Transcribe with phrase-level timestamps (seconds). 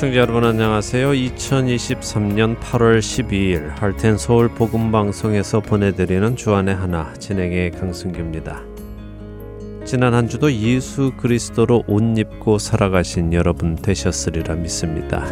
[0.00, 1.10] 애청자 여러분 안녕하세요.
[1.10, 8.62] 2023년 8월 12일 할텐 서울 복음 방송에서 보내드리는 주안의 하나 진행의 강승규입니다.
[9.84, 15.26] 지난 한 주도 예수 그리스도로 옷 입고 살아가신 여러분 되셨으리라 믿습니다.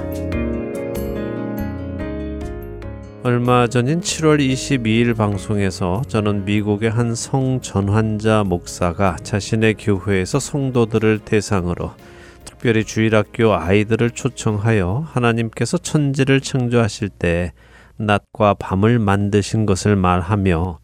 [3.23, 11.93] 얼마 전인 7월 22일 방송에서 저는 미국의 한 성전환자 목사가 자신의 교회에서 성도들을 대상으로
[12.59, 17.53] 특별히 주일학교 아이들을 초청하여 하나님께서 천지를 창조하실 때
[17.99, 20.81] 낮과 밤을 만드신 것을 말하며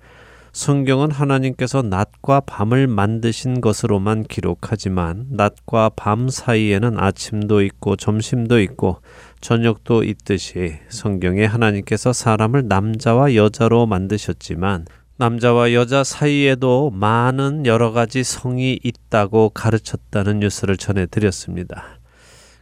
[0.53, 9.01] 성경은 하나님께서 낮과 밤을 만드신 것으로만 기록하지만 낮과 밤 사이에는 아침도 있고 점심도 있고
[9.41, 18.81] 저녁도 있듯이 성경에 하나님께서 사람을 남자와 여자로 만드셨지만 남자와 여자 사이에도 많은 여러 가지 성이
[18.83, 22.01] 있다고 가르쳤다는 뉴스를 전해드렸습니다.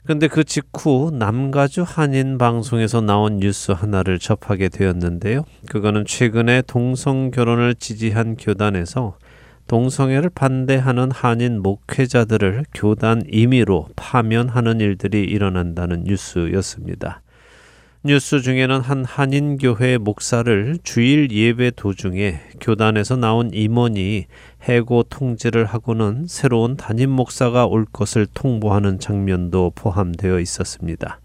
[0.05, 5.45] 근데 그 직후 남가주 한인 방송에서 나온 뉴스 하나를 접하게 되었는데요.
[5.71, 9.17] 그거는 최근에 동성 결혼을 지지한 교단에서
[9.69, 17.22] 동성애를 반대하는 한인 목회자들을 교단 임의로 파면하는 일들이 일어난다는 뉴스였습니다.
[18.05, 24.27] 뉴스 중에는 한 한인교회 목사를 주일 예배 도중에 교단에서 나온 임원이
[24.65, 31.21] 해고 통지를 하고는 새로운 담임 목사가 올 것을 통보하는 장면도 포함되어 있었습니다.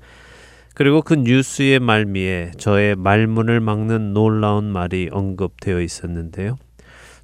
[0.75, 6.59] 그리고 그 뉴스의 말미에 저의 말문을 막는 놀라운 말이 언급되어 있었는데요.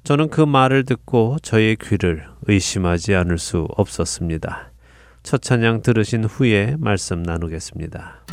[0.02, 4.72] 저는 그 말을 듣고 저의 귀를 의심하지 않을 수 없었습니다.
[5.22, 8.24] 첫 찬양 들으신 후에 말씀 나누겠습니다.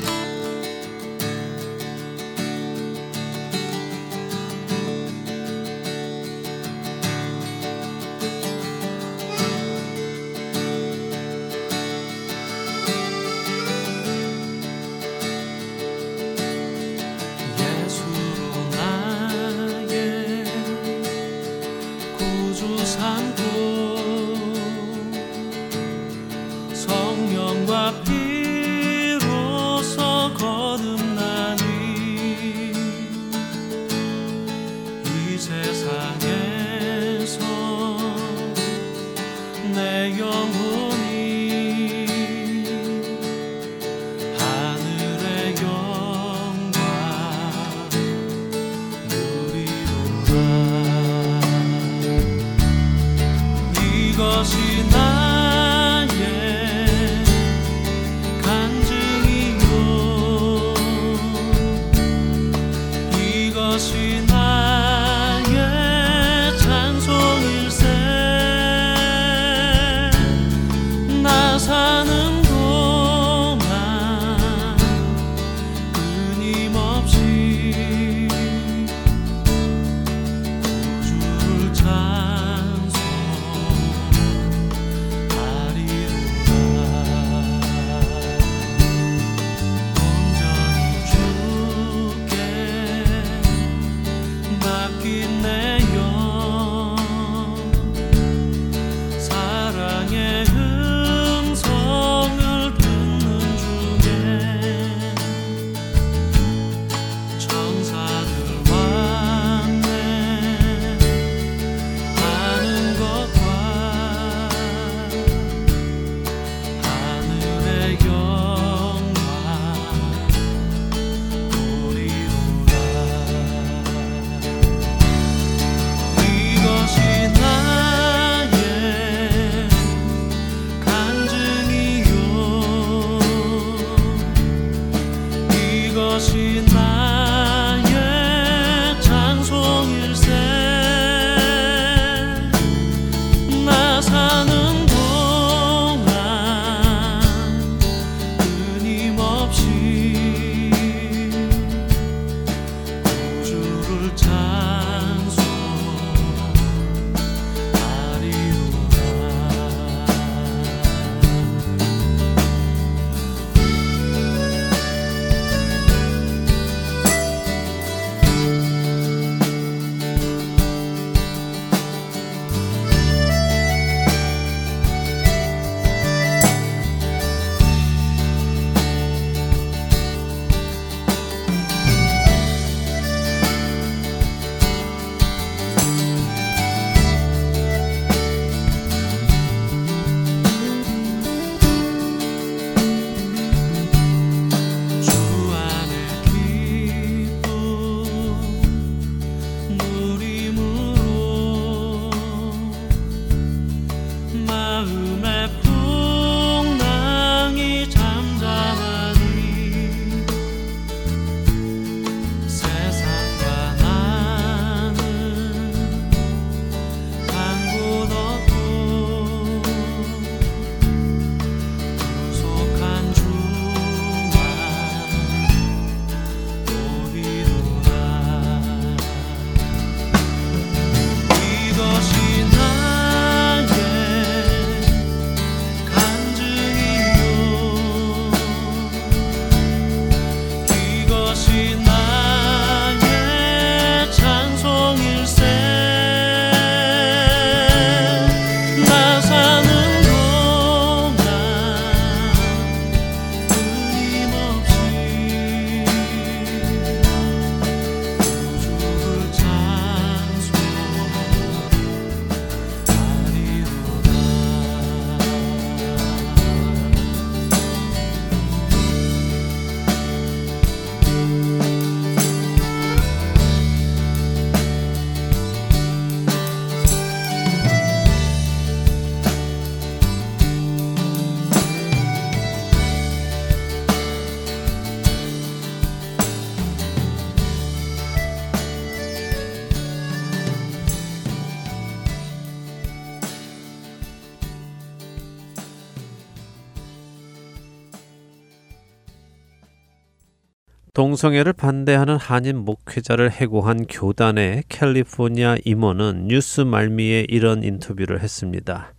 [301.01, 308.94] 동성애를 반대하는 한인 목회자를 해고한 교단의 캘리포니아 임원은 뉴스 말미에 이런 인터뷰를 했습니다.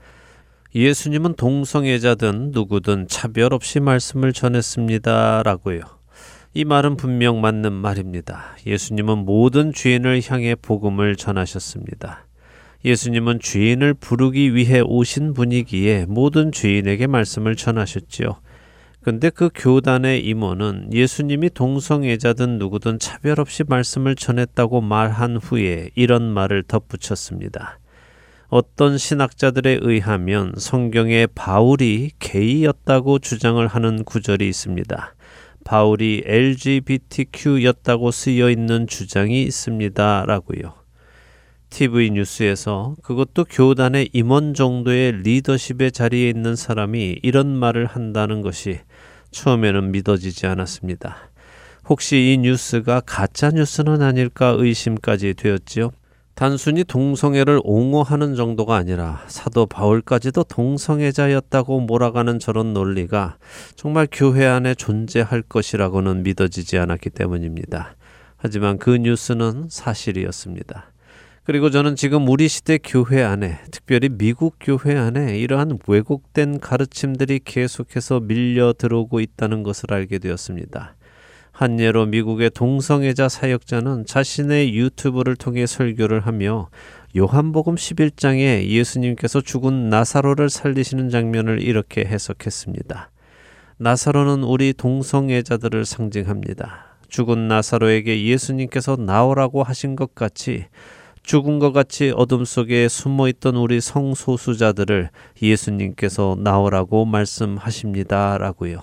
[0.75, 5.45] 예수님은 동성애자든 누구든 차별 없이 말씀을 전했습니다.
[5.45, 5.83] 라고요.
[6.55, 8.57] 이 말은 분명 맞는 말입니다.
[8.67, 12.27] 예수님은 모든 죄인을 향해 복음을 전하셨습니다.
[12.85, 18.39] 예수님은 죄인을 부르기 위해 오신 분이기에 모든 죄인에게 말씀을 전하셨지요.
[19.03, 26.63] 근데 그 교단의 임원은 예수님이 동성애자든 누구든 차별 없이 말씀을 전했다고 말한 후에 이런 말을
[26.63, 27.81] 덧붙였습니다.
[28.47, 35.15] 어떤 신학자들에 의하면 성경에 바울이 게이였다고 주장을 하는 구절이 있습니다.
[35.65, 40.27] 바울이 LGBTQ였다고 쓰여 있는 주장이 있습니다.
[40.27, 40.75] 라고요.
[41.71, 48.81] TV 뉴스에서 그것도 교단의 임원 정도의 리더십의 자리에 있는 사람이 이런 말을 한다는 것이
[49.33, 51.17] 처음에는 믿어지지 않았습니다.
[51.89, 55.91] 혹시 이 뉴스가 가짜 뉴스는 아닐까 의심까지 되었지요.
[56.35, 63.37] 단순히 동성애를 옹호하는 정도가 아니라 사도 바울까지도 동성애자였다고 몰아가는 저런 논리가
[63.75, 67.97] 정말 교회 안에 존재할 것이라고는 믿어지지 않았기 때문입니다.
[68.37, 70.92] 하지만 그 뉴스는 사실이었습니다.
[71.45, 78.21] 그리고 저는 지금 우리 시대 교회 안에, 특별히 미국 교회 안에 이러한 왜곡된 가르침들이 계속해서
[78.21, 80.95] 밀려 들어오고 있다는 것을 알게 되었습니다.
[81.51, 86.69] 한 예로 미국의 동성애자 사역자는 자신의 유튜브를 통해 설교를 하며
[87.17, 93.11] 요한복음 11장에 예수님께서 죽은 나사로를 살리시는 장면을 이렇게 해석했습니다.
[93.79, 96.97] 나사로는 우리 동성애자들을 상징합니다.
[97.09, 100.67] 죽은 나사로에게 예수님께서 나오라고 하신 것 같이
[101.23, 105.11] 죽은 것 같이 어둠 속에 숨어 있던 우리 성소수자들을
[105.41, 108.39] 예수님께서 나오라고 말씀하십니다.
[108.39, 108.83] 라고요.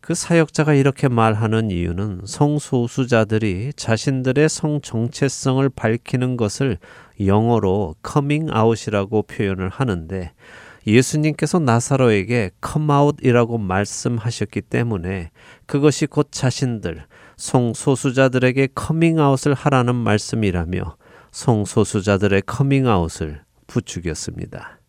[0.00, 6.78] 그 사역자가 이렇게 말하는 이유는 성소수자들이 자신들의 성 정체성을 밝히는 것을
[7.24, 10.32] 영어로 커밍 아웃이라고 표현을 하는데
[10.86, 15.30] 예수님께서 나사로에게 come out이라고 말씀하셨기 때문에
[15.66, 17.04] 그것이 곧 자신들
[17.36, 20.96] 성소수자들에게 커밍아웃을 하라는 말씀이라며
[21.30, 24.79] 성소수자들의 커밍아웃을 부추겼습니다.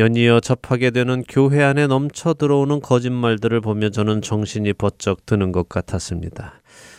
[0.00, 6.54] 연이어 접하게 되는 교회 안에 넘쳐 들어오는 거짓말들을 보며 저는 정신이 번쩍 드는 것 같았습니다.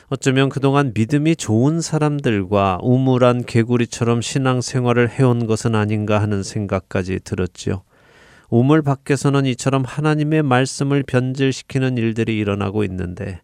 [0.10, 7.81] 어쩌면 그동안 믿음이 좋은 사람들과 우물한 개구리처럼 신앙생활을 해온 것은 아닌가 하는 생각까지 들었지요.
[8.51, 13.41] 우물 밖에서는 이처럼 하나님의 말씀을 변질시키는 일들이 일어나고 있는데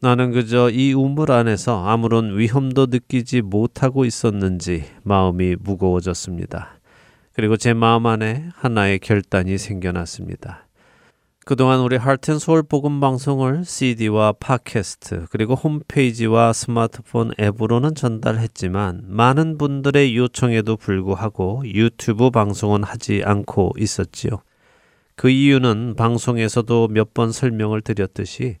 [0.00, 6.77] 나는 그저 이 우물 안에서 아무런 위험도 느끼지 못하고 있었는지 마음이 무거워졌습니다.
[7.38, 10.66] 그리고 제 마음 안에 하나의 결단이 생겨났습니다.
[11.46, 20.76] 그동안 우리 하트앤소울 복음 방송을 CD와 팟캐스트 그리고 홈페이지와 스마트폰 앱으로는 전달했지만 많은 분들의 요청에도
[20.76, 24.42] 불구하고 유튜브 방송은 하지 않고 있었지요.
[25.14, 28.56] 그 이유는 방송에서도 몇 번 설명을 드렸듯이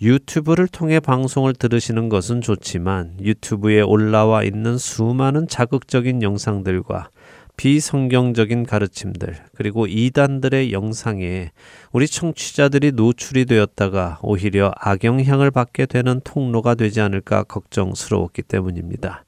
[0.00, 7.10] 유튜브를 통해 방송을 들으시는 것은 좋지만 유튜브에 올라와 있는 수많은 자극적인 영상들과
[7.56, 11.52] 비성경적인 가르침들, 그리고 이단들의 영상에
[11.92, 19.24] 우리 청취자들이 노출이 되었다가 오히려 악영향을 받게 되는 통로가 되지 않을까 걱정스러웠기 때문입니다.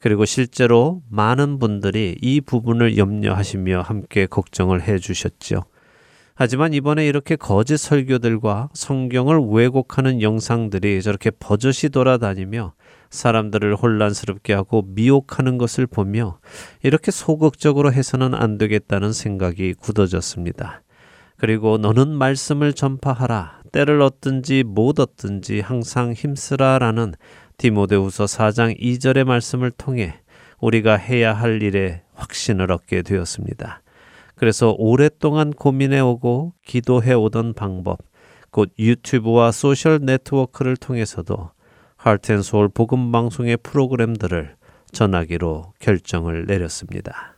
[0.00, 5.64] 그리고 실제로 많은 분들이 이 부분을 염려하시며 함께 걱정을 해 주셨죠.
[6.34, 12.74] 하지만 이번에 이렇게 거짓 설교들과 성경을 왜곡하는 영상들이 저렇게 버젓이 돌아다니며
[13.10, 16.38] 사람들을 혼란스럽게 하고 미혹하는 것을 보며
[16.82, 20.82] 이렇게 소극적으로 해서는 안 되겠다는 생각이 굳어졌습니다.
[21.36, 23.58] 그리고 너는 말씀을 전파하라.
[23.70, 27.14] 때를 얻든지 못 얻든지 항상 힘쓰라라는
[27.58, 30.20] 디모데후서 4장 2절의 말씀을 통해
[30.60, 33.82] 우리가 해야 할 일에 확신을 얻게 되었습니다.
[34.34, 37.98] 그래서 오랫동안 고민해 오고 기도해 오던 방법,
[38.50, 41.50] 곧 유튜브와 소셜 네트워크를 통해서도
[41.98, 44.56] 하트앤소울 복음 방송의 프로그램들을
[44.92, 47.34] 전하기로 결정을 내렸습니다.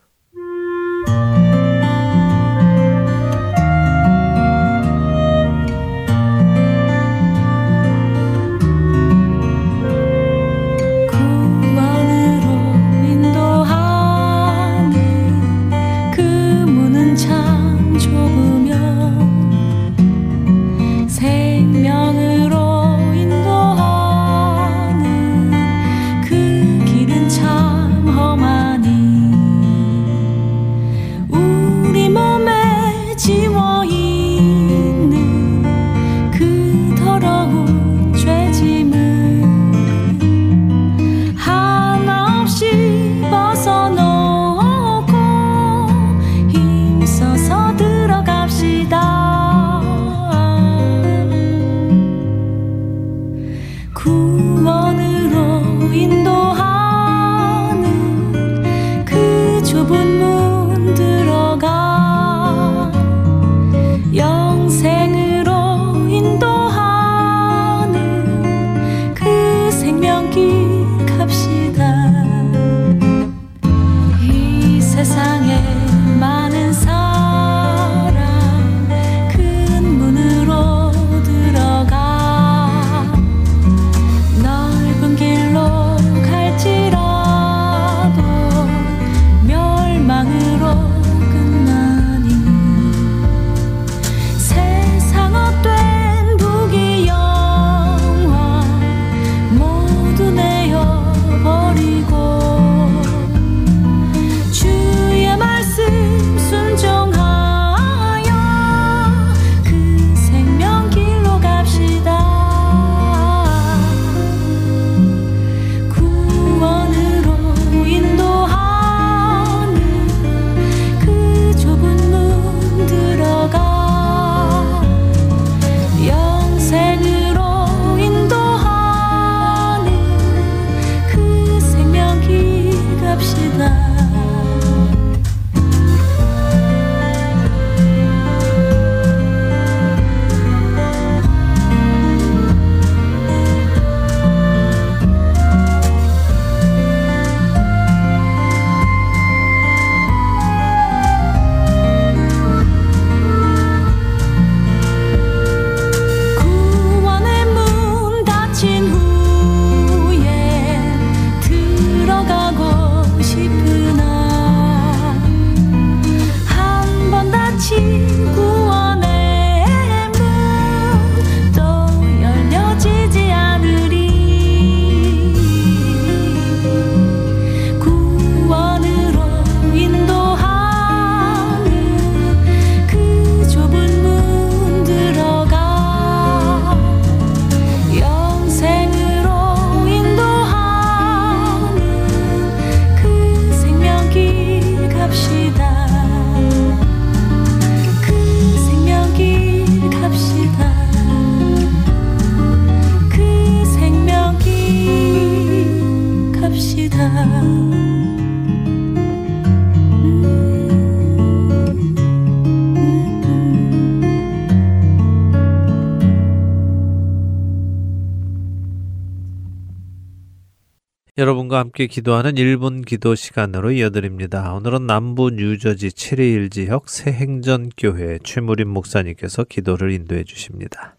[221.81, 224.53] 함께 기도하는 1분 기도 시간으로 이어드립니다.
[224.53, 230.99] 오늘은 남부 뉴저지 체리일 지역 새행전교회 최무림 목사님께서 기도를 인도해 주십니다.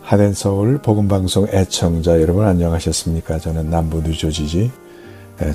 [0.00, 3.38] 하덴서울 복음방송 애청자 여러분 안녕하셨습니까?
[3.38, 4.72] 저는 남부 뉴저지지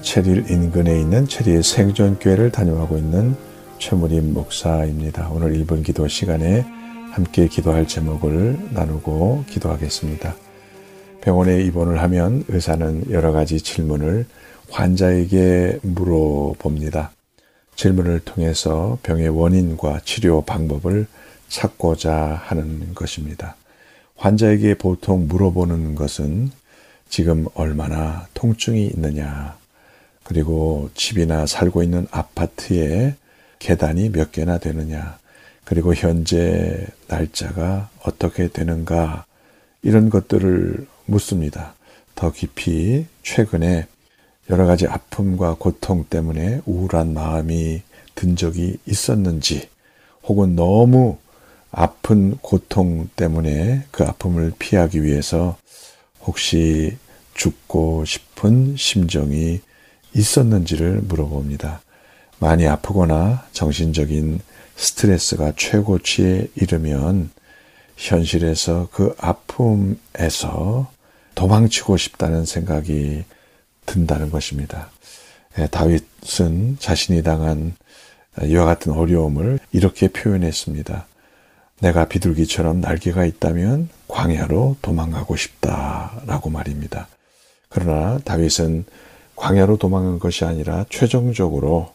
[0.01, 3.35] 체릴 인근에 있는 체릴 생존교회를 다녀가고 있는
[3.79, 5.29] 최무림 목사입니다.
[5.29, 6.65] 오늘 1분 기도 시간에
[7.11, 10.35] 함께 기도할 제목을 나누고 기도하겠습니다.
[11.21, 14.25] 병원에 입원을 하면 의사는 여러 가지 질문을
[14.69, 17.11] 환자에게 물어봅니다.
[17.75, 21.07] 질문을 통해서 병의 원인과 치료 방법을
[21.49, 23.55] 찾고자 하는 것입니다.
[24.15, 26.51] 환자에게 보통 물어보는 것은
[27.09, 29.56] 지금 얼마나 통증이 있느냐,
[30.27, 33.15] 그리고 집이나 살고 있는 아파트에
[33.59, 35.17] 계단이 몇 개나 되느냐,
[35.63, 39.23] 그리고 현재 날짜가 어떻게 되는가,
[39.83, 41.75] 이런 것들을 묻습니다.
[42.13, 43.87] 더 깊이 최근에
[44.49, 49.69] 여러 가지 아픔과 고통 때문에 우울한 마음이 든 적이 있었는지,
[50.25, 51.19] 혹은 너무
[51.71, 55.57] 아픈 고통 때문에 그 아픔을 피하기 위해서
[56.21, 56.97] 혹시
[57.33, 59.61] 죽고 싶은 심정이
[60.13, 61.81] 있었는지를 물어봅니다.
[62.39, 64.39] 많이 아프거나 정신적인
[64.75, 67.31] 스트레스가 최고치에 이르면
[67.95, 70.91] 현실에서 그 아픔에서
[71.35, 73.23] 도망치고 싶다는 생각이
[73.85, 74.89] 든다는 것입니다.
[75.57, 77.75] 예, 다윗은 자신이 당한
[78.43, 81.07] 이와 같은 어려움을 이렇게 표현했습니다.
[81.79, 87.07] 내가 비둘기처럼 날개가 있다면 광야로 도망가고 싶다라고 말입니다.
[87.69, 88.85] 그러나 다윗은
[89.37, 91.93] 광야로 도망간 것이 아니라 최종적으로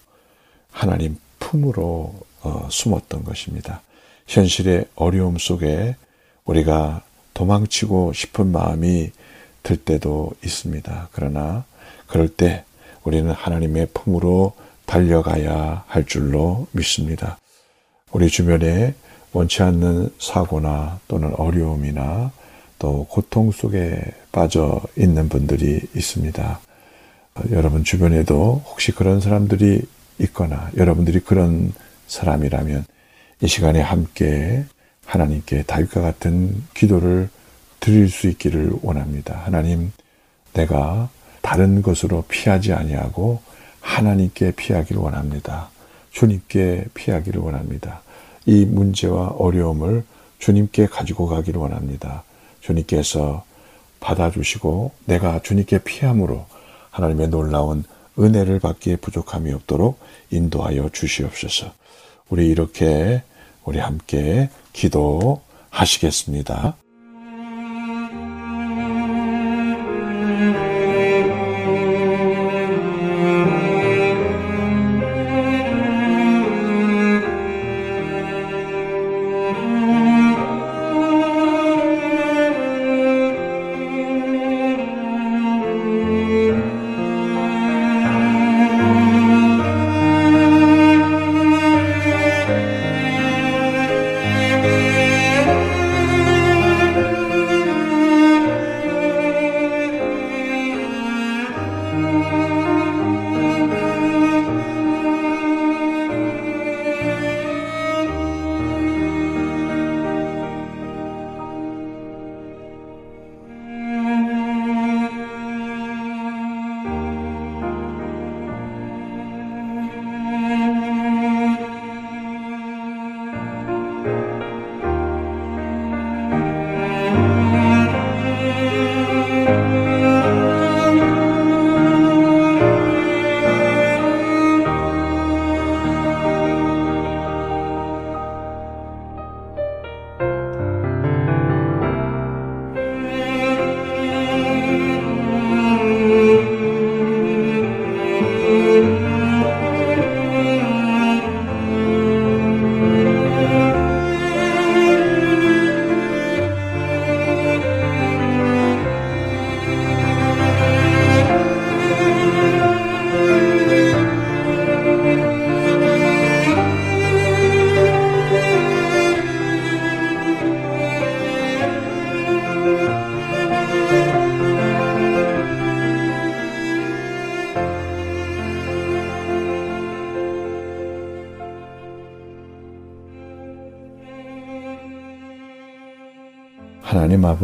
[0.71, 3.83] 하나님 품으로 어, 숨었던 것입니다.
[4.27, 5.97] 현실의 어려움 속에
[6.45, 7.03] 우리가
[7.35, 9.11] 도망치고 싶은 마음이
[9.63, 11.09] 들 때도 있습니다.
[11.13, 11.65] 그러나
[12.07, 12.65] 그럴 때
[13.05, 14.55] 우리는 하나님의 품으로
[14.87, 17.39] 달려가야 할 줄로 믿습니다.
[18.13, 18.95] 우리 주변에
[19.33, 22.31] 원치 않는 사고나 또는 어려움이나
[22.79, 24.01] 또 고통 속에
[24.31, 26.61] 빠져 있는 분들이 있습니다.
[27.51, 29.83] 여러분 주변에도 혹시 그런 사람들이
[30.19, 31.73] 있거나 여러분들이 그런
[32.07, 32.85] 사람이라면
[33.41, 34.65] 이 시간에 함께
[35.07, 37.29] 하나님께 다윗과 같은 기도를
[37.81, 39.41] 드릴 수 있기를 원합니다.
[39.45, 39.93] 하나님,
[40.53, 41.09] 내가
[41.41, 43.43] 다른 것으로 피하지 아니하고
[43.81, 45.71] 하나님께 피하기를 원합니다.
[46.13, 48.03] 주님께 피하기를 원합니다.
[48.47, 50.05] 이 문제와 어려움을
[50.39, 52.23] 주님께 가지고 가기를 원합니다.
[52.61, 53.45] 주님께서
[53.99, 56.47] 받아주시고 내가 주님께 피함으로
[56.93, 57.85] 하나님의 놀라운
[58.19, 59.99] 은혜를 받기에 부족함이 없도록
[60.31, 61.73] 인도하여 주시옵소서.
[62.29, 63.23] 우리 이렇게
[63.65, 66.77] 우리 함께 기도하시겠습니다.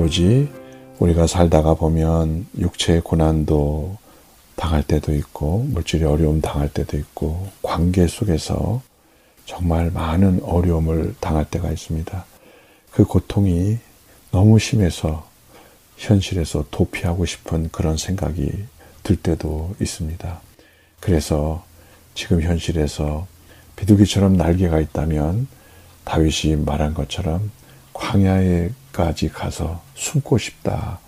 [0.08, 0.48] 아버지,
[1.00, 3.98] 우리가 살다가 보면 육체의 고난도
[4.56, 8.80] 당할 때도 있고, 물질의 어려움 당할 때도 있고, 관계 속에서
[9.44, 12.24] 정말 많은 어려움을 당할 때가 있습니다.
[12.90, 13.76] 그 고통이
[14.30, 15.28] 너무 심해서
[15.98, 18.64] 현실에서 도피하고 싶은 그런 생각이
[19.02, 20.40] 들 때도 있습니다.
[21.00, 21.64] 그래서
[22.14, 23.26] 지금 현실에서
[23.76, 25.48] 비둘기처럼 날개가 있다면
[26.04, 27.50] 다윗이 말한 것처럼
[27.92, 28.40] 광야
[28.98, 30.98] 에까지 가서 숨고 싶다.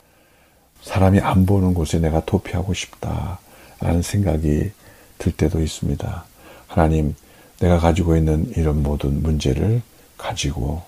[0.83, 3.40] 사람이 안 보는 곳에 내가 도피하고 싶다.
[3.81, 4.70] 라는 생각이
[5.18, 6.24] 들 때도 있습니다.
[6.68, 7.14] 하나님,
[7.59, 9.83] 내가 가지고 있는 이런 모든 문제를
[10.16, 10.83] 가지고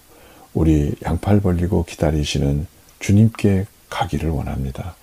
[0.55, 2.67] 우리 양팔 벌리고 기다리시는
[3.01, 4.95] 주님께 가기를 원합니다.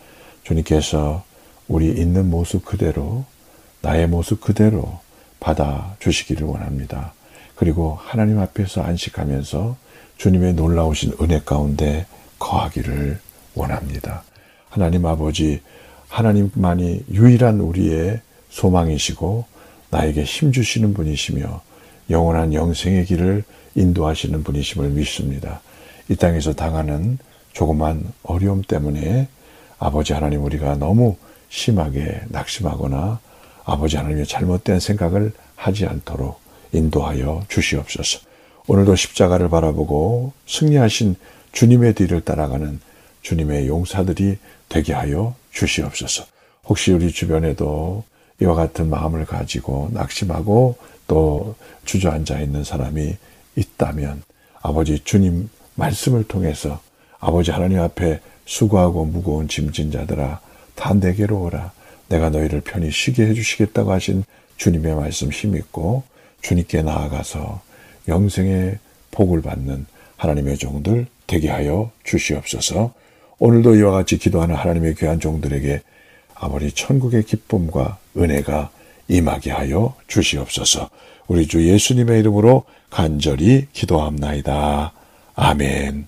[0.44, 1.24] 주님께서
[1.68, 3.26] 우리 있는 모습 그대로,
[3.82, 5.00] 나의 모습 그대로
[5.40, 7.14] 받아 주시기를 원합니다.
[7.56, 9.76] 그리고 하나님 앞에서 안식하면서
[10.20, 12.06] 주님의 놀라우신 은혜 가운데
[12.40, 13.20] 거하기를
[13.56, 14.24] 원합니다.
[14.70, 15.62] 하나님 아버지,
[16.10, 19.46] 하나님만이 유일한 우리의 소망이시고
[19.90, 21.62] 나에게 힘 주시는 분이시며
[22.10, 25.62] 영원한 영생의 길을 인도하시는 분이심을 믿습니다.
[26.10, 27.18] 이 땅에서 당하는
[27.54, 29.30] 조그만 어려움 때문에
[29.80, 31.16] 아버지 하나님 우리가 너무
[31.48, 33.20] 심하게 낙심하거나
[33.64, 36.42] 아버지 하나님의 잘못된 생각을 하지 않도록
[36.74, 38.29] 인도하여 주시옵소서.
[38.70, 41.16] 오늘도 십자가를 바라보고 승리하신
[41.54, 42.80] 주님의 뒤를 따라가는
[43.24, 44.38] 주님의 용사들이
[44.70, 46.24] 되게 하여 주시옵소서.
[46.66, 48.04] 혹시 우리 주변에도
[48.40, 50.78] 이와 같은 마음을 가지고 낙심하고
[51.08, 51.56] 또
[51.86, 53.18] 주저앉아 있는 사람이
[53.56, 54.22] 있다면
[54.62, 56.80] 아버지 주님 말씀을 통해서
[57.20, 60.42] 아버지 하나님 앞에 수고하고 무거운 짐진 자들아
[60.76, 61.72] 다 내게로 오라
[62.08, 64.26] 내가 너희를 편히 쉬게 해주시겠다고 하신
[64.58, 66.04] 주님의 말씀 힘있고
[66.44, 67.68] 주님께 나아가서
[68.08, 68.78] 영생의
[69.12, 69.86] 복을 받는
[70.18, 72.94] 하나님의 종들 되게 하여 주시옵소서
[73.40, 75.82] 오늘도 이와 같이 기도하는 하나님의 귀한 종들에게
[76.36, 78.70] 아버지 천국의 기쁨과 은혜가
[79.08, 80.90] 임하게 하여 주시옵소서.
[81.28, 84.94] 우리 주 예수님의 이름으로 간절히 기도합나이다.
[85.36, 86.08] 아멘.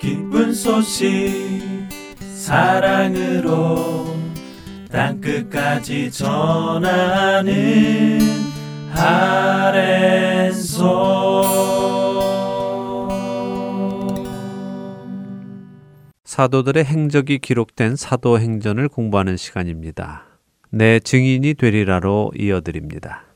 [0.00, 1.88] 기쁜 소식
[2.34, 4.08] 사랑으로
[4.90, 7.48] 땅끝까지 전하는
[16.38, 20.24] 사도들의 행적이 기록된 사도행전을 공부하는 시간입니다.
[20.70, 23.27] 내 증인이 되리라로 이어드립니다.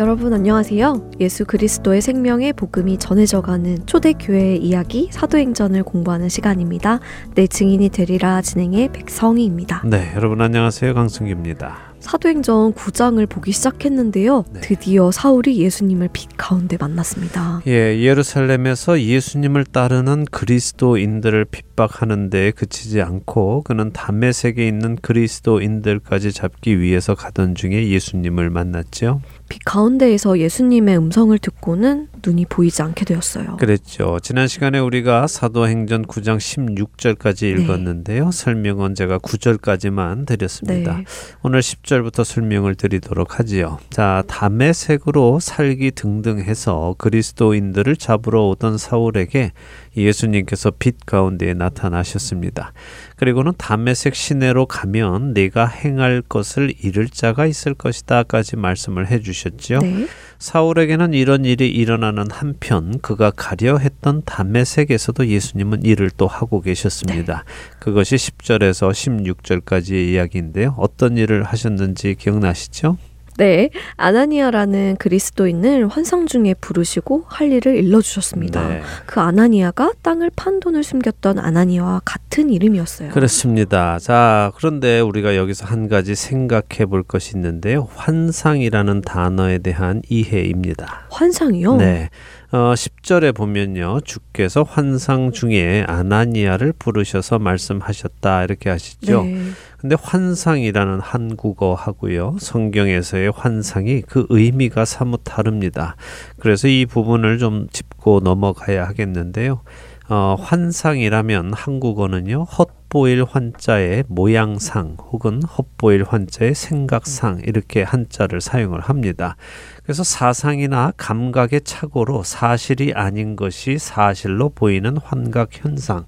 [0.00, 1.10] 여러분 안녕하세요.
[1.20, 7.00] 예수 그리스도의 생명의 복음이 전해져 가는 초대 교회의 이야기 사도행전을 공부하는 시간입니다.
[7.34, 9.82] 내 증인이 되리라 진행의 백성희입니다.
[9.84, 10.94] 네, 여러분 안녕하세요.
[10.94, 11.90] 강승기입니다.
[12.00, 14.44] 사도행전 9장을 보기 시작했는데요.
[14.54, 14.60] 네.
[14.60, 17.60] 드디어 사울이 예수님을 빛 가운데 만났습니다.
[17.66, 27.14] 예, 예루살렘에서 예수님을 따르는 그리스도인들을 핍박하는 데 그치지 않고 그는 담메색에 있는 그리스도인들까지 잡기 위해서
[27.14, 29.20] 가던 중에 예수님을 만났죠.
[29.50, 33.56] 빛 가운데에서 예수님의 음성을 듣고는 눈이 보이지 않게 되었어요.
[33.56, 34.18] 그랬죠.
[34.22, 37.62] 지난 시간에 우리가 사도행전 9장 16절까지 네.
[37.62, 38.30] 읽었는데요.
[38.30, 40.96] 설명은 제가 9절까지만 드렸습니다.
[40.96, 41.04] 네.
[41.42, 43.78] 오늘 10절부터 설명을 드리도록 하지요.
[43.90, 49.52] 자, 담에색으로 살기 등등 해서 그리스도인들을 잡으러 오던 사울에게
[49.96, 52.72] 예수님께서 빛 가운데에 나타나셨습니다.
[53.16, 59.80] 그리고는 담에색 시내로 가면 네가 행할 것을 이룰 자가 있을 것이다까지 말씀을 해주셨지요.
[59.80, 60.06] 네.
[60.40, 67.44] 사울에게는 이런 일이 일어나는 한편 그가 가려 했던 담메색에서도 예수님은 일을 또 하고 계셨습니다.
[67.78, 70.74] 그것이 10절에서 16절까지의 이야기인데요.
[70.78, 72.96] 어떤 일을 하셨는지 기억나시죠?
[73.40, 78.68] 네, 아나니아라는 그리스도인을 환상 중에 부르시고 할 일을 일러주셨습니다.
[78.68, 78.82] 네.
[79.06, 83.12] 그 아나니아가 땅을 판 돈을 숨겼던 아나니아와 같은 이름이었어요.
[83.12, 83.98] 그렇습니다.
[83.98, 87.88] 자, 그런데 우리가 여기서 한 가지 생각해 볼 것이 있는데요.
[87.94, 91.06] 환상이라는 단어에 대한 이해입니다.
[91.08, 91.76] 환상이요?
[91.76, 92.10] 네.
[92.52, 94.00] 어, 10절에 보면요.
[94.04, 98.44] 주께서 환상 중에 아나니아를 부르셔서 말씀하셨다.
[98.44, 99.22] 이렇게 하시죠.
[99.22, 99.38] 네.
[99.80, 102.36] 근데 환상이라는 한국어하고요.
[102.38, 105.96] 성경에서의 환상이 그 의미가 사뭇 다릅니다.
[106.38, 109.62] 그래서 이 부분을 좀 짚고 넘어가야 하겠는데요.
[110.10, 112.42] 어, 환상이라면 한국어는요.
[112.42, 119.36] 헛보일 환자의 모양상 혹은 헛보일 환자의 생각상 이렇게 한자를 사용을 합니다.
[119.82, 126.04] 그래서 사상이나 감각의 착오로 사실이 아닌 것이 사실로 보이는 환각 현상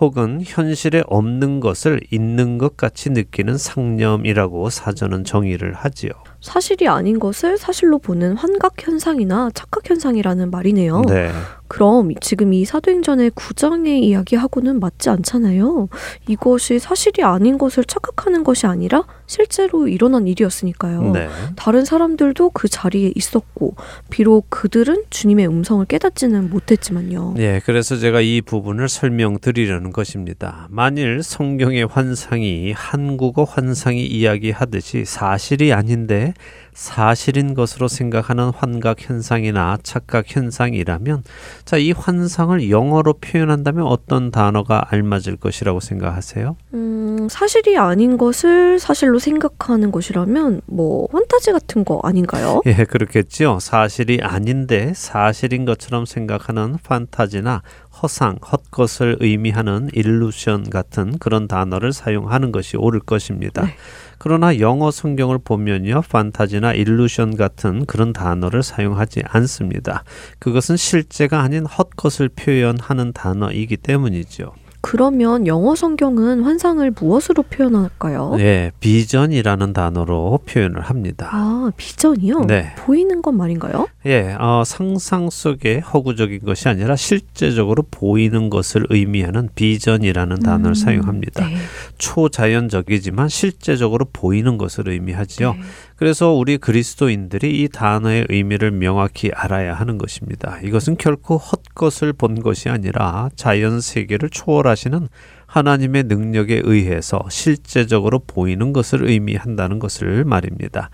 [0.00, 6.10] 혹은 현실에 없는 것을 있는 것 같이 느끼는 상념이라고 사전은 정의를 하지요.
[6.44, 11.02] 사실이 아닌 것을 사실로 보는 환각 현상이나 착각 현상이라는 말이네요.
[11.08, 11.30] 네.
[11.68, 15.88] 그럼 지금 이 사도행전의 9장의 이야기하고는 맞지 않잖아요.
[16.28, 21.12] 이것이 사실이 아닌 것을 착각하는 것이 아니라 실제로 일어난 일이었으니까요.
[21.12, 21.28] 네.
[21.56, 23.74] 다른 사람들도 그 자리에 있었고
[24.10, 27.34] 비록 그들은 주님의 음성을 깨닫지는 못했지만요.
[27.38, 30.68] 예, 그래서 제가 이 부분을 설명드리려는 것입니다.
[30.70, 36.33] 만일 성경의 환상이 한국어 환상이 이야기하듯이 사실이 아닌데
[36.74, 41.22] 사실인 것으로 생각하는 환각 현상이나 착각 현상이라면
[41.64, 46.56] 자, 이 환상을 영어로 표현한다면 어떤 단어가 알맞을 것이라고 생각하세요?
[46.74, 52.60] 음, 사실이 아닌 것을 사실로 생각하는 것이라면 뭐 환타지 같은 거 아닌가요?
[52.66, 53.58] 예, 그렇겠죠.
[53.60, 57.62] 사실이 아닌데 사실인 것처럼 생각하는 판타지나
[58.04, 63.64] 허상, 헛것을 의미하는 일루션 같은 그런 단어를 사용하는 것이 옳을 것입니다.
[63.64, 63.74] 네.
[64.18, 70.04] 그러나 영어 성경을 보면요, 판타지나 일루션 같은 그런 단어를 사용하지 않습니다.
[70.38, 74.52] 그것은 실제가 아닌 헛것을 표현하는 단어이기 때문이죠.
[74.86, 78.34] 그러면 영어 성경은 환상을 무엇으로 표현할까요?
[78.36, 81.30] 네, 비전이라는 단어로 표현을 합니다.
[81.32, 82.40] 아, 비전이요?
[82.40, 82.74] 네.
[82.76, 83.88] 보이는 것 말인가요?
[84.04, 91.46] 예, 어, 상상 속의 허구적인 것이 아니라 실제적으로 보이는 것을 의미하는 비전이라는 단어를 음, 사용합니다.
[91.46, 91.56] 네.
[91.96, 95.54] 초자연적이지만 실제적으로 보이는 것을 의미하지요.
[95.54, 95.60] 네.
[95.96, 100.58] 그래서 우리 그리스도인들이 이 단어의 의미를 명확히 알아야 하는 것입니다.
[100.64, 105.08] 이것은 결코 헛것을 본 것이 아니라 자연 세계를 초월하시는
[105.46, 110.90] 하나님의 능력에 의해서 실제적으로 보이는 것을 의미한다는 것을 말입니다.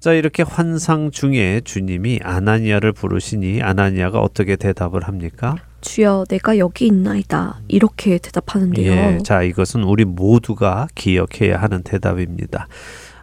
[0.00, 5.56] 자, 이렇게 환상 중에 주님이 아나니아를 부르시니 아나니아가 어떻게 대답을 합니까?
[5.82, 7.60] 주여 내가 여기 있나이다.
[7.68, 8.92] 이렇게 대답하는데요.
[8.92, 12.66] 예, 자, 이것은 우리 모두가 기억해야 하는 대답입니다.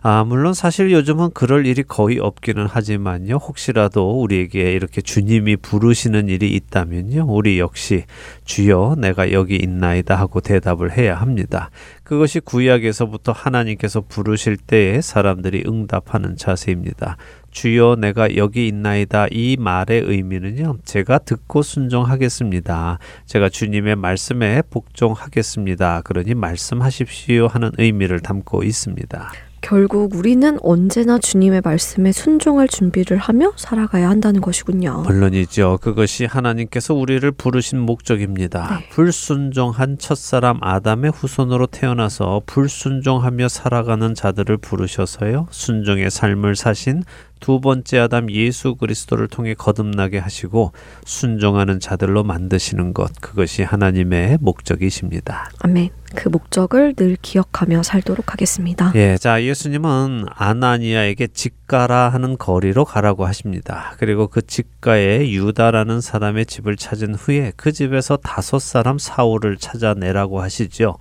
[0.02, 3.36] 아, 물론 사실 요즘은 그럴 일이 거의 없기는 하지만요.
[3.36, 7.26] 혹시라도 우리에게 이렇게 주님이 부르시는 일이 있다면요.
[7.28, 8.06] 우리 역시
[8.46, 11.72] 주여 내가 여기 있나이다 하고 대답을 해야 합니다.
[12.04, 17.18] 그것이 구약에서부터 하나님께서 부르실 때에 사람들이 응답하는 자세입니다.
[17.52, 20.78] 주여 내가 여기 있나이다 이 말의 의미는요.
[20.86, 23.00] 제가 듣고 순종하겠습니다.
[23.26, 26.02] 제가 주님의 말씀에 복종하겠습니다.
[26.04, 29.47] 그러니 말씀하십시오 하는 의미를 담고 있습니다.
[29.68, 35.02] 결국 우리는 언제나 주님의 말씀에 순종할 준비를 하며 살아가야 한다는 것이군요.
[35.06, 35.80] 물론이죠.
[35.82, 38.78] 그것이 하나님께서 우리를 부르신 목적입니다.
[38.80, 38.90] 네.
[38.92, 45.48] 불순종한 첫사람 아담의 후손으로 태어나서 불순종하며 살아가는 자들을 부르셔서요.
[45.52, 47.04] 순종의 삶을 사신
[47.40, 50.72] 두 번째 아담 예수 그리스도를 통해 거듭나게 하시고
[51.06, 55.52] 순종하는 자들로 만드시는 것 그것이 하나님의 목적이십니다.
[55.60, 55.90] 아멘.
[56.16, 58.92] 그 목적을 늘 기억하며 살도록 하겠습니다.
[58.96, 63.94] 예, 자 예수님은 아나니아에게 집가라 하는 거리로 가라고 하십니다.
[63.98, 70.98] 그리고 그 집가에 유다라는 사람의 집을 찾은 후에 그 집에서 다섯 사람 사울을 찾아내라고 하시죠.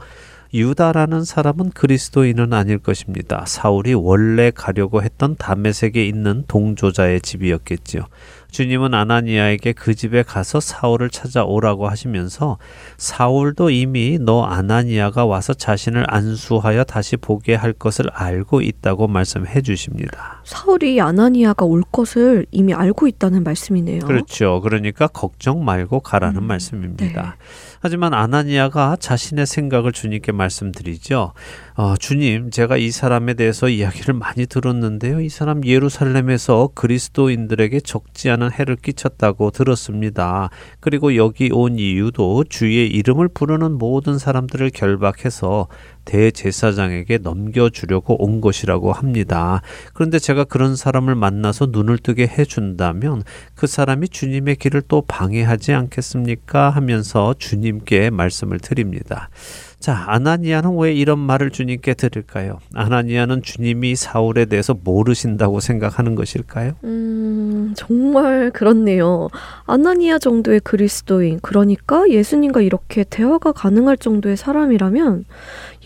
[0.56, 3.44] 유다라는 사람은 그리스도인은 아닐 것입니다.
[3.46, 8.02] 사울이 원래 가려고 했던 다메섹에 있는 동조자의 집이었겠지요.
[8.56, 12.56] 주님은 아나니아에게 그 집에 가서 사울을 찾아오라고 하시면서
[12.96, 20.40] 사울도 이미 너 아나니아가 와서 자신을 안수하여 다시 보게 할 것을 알고 있다고 말씀해 주십니다.
[20.44, 24.00] 사울이 아나니아가 올 것을 이미 알고 있다는 말씀이네요.
[24.06, 24.62] 그렇죠.
[24.62, 27.36] 그러니까 걱정 말고 가라는 음, 말씀입니다.
[27.80, 31.34] 하지만 아나니아가 자신의 생각을 주님께 말씀드리죠.
[31.78, 35.20] 어, 주님, 제가 이 사람에 대해서 이야기를 많이 들었는데요.
[35.20, 40.48] 이 사람 예루살렘에서 그리스도인들에게 적지 않은 해를 끼쳤다고 들었습니다.
[40.80, 45.68] 그리고 여기 온 이유도 주의 이름을 부르는 모든 사람들을 결박해서
[46.06, 49.60] 대제사장에게 넘겨주려고 온 것이라고 합니다.
[49.92, 53.22] 그런데 제가 그런 사람을 만나서 눈을 뜨게 해준다면
[53.54, 56.70] 그 사람이 주님의 길을 또 방해하지 않겠습니까?
[56.70, 59.28] 하면서 주님께 말씀을 드립니다.
[59.86, 62.58] 자, 아나니아는 왜 이런 말을 주님께 드릴까요?
[62.74, 66.72] 아나니아는 주님이 사울에 대해서 모르신다고 생각하는 것일까요?
[66.82, 69.28] 음, 정말 그렇네요.
[69.64, 75.24] 아나니아 정도의 그리스도인, 그러니까 예수님과 이렇게 대화가 가능할 정도의 사람이라면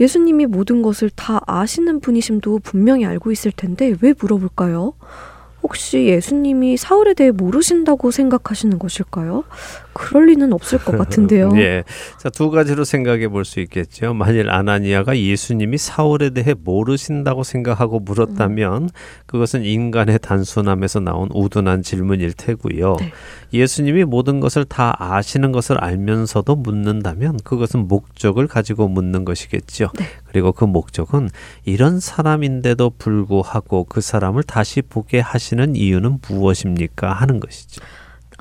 [0.01, 4.94] 예수님이 모든 것을 다 아시는 분이심도 분명히 알고 있을 텐데 왜 물어볼까요?
[5.62, 9.44] 혹시 예수님이 사울에 대해 모르신다고 생각하시는 것일까요?
[9.93, 11.51] 그럴 리는 없을 것 같은데요.
[11.59, 11.84] 예.
[12.18, 14.14] 자, 두 가지로 생각해 볼 수 있겠죠.
[14.14, 18.91] 만일 아나니아가 예수님이 사울에 대해 모르신다고 생각하고 물었다면
[19.26, 22.97] 그것은 인간의 단순함에서 나온 우둔한 질문일 테고요.
[23.01, 23.12] 네.
[23.53, 29.91] 예수님이 모든 것을 다 아시는 것을 알면서도 묻는다면 그것은 목적을 가지고 묻는 것이겠죠.
[29.99, 30.07] 네.
[30.26, 31.30] 그리고 그 목적은
[31.64, 37.12] 이런 사람인데도 불구하고 그 사람을 다시 보게 하시는 이유는 무엇입니까?
[37.12, 37.82] 하는 것이죠.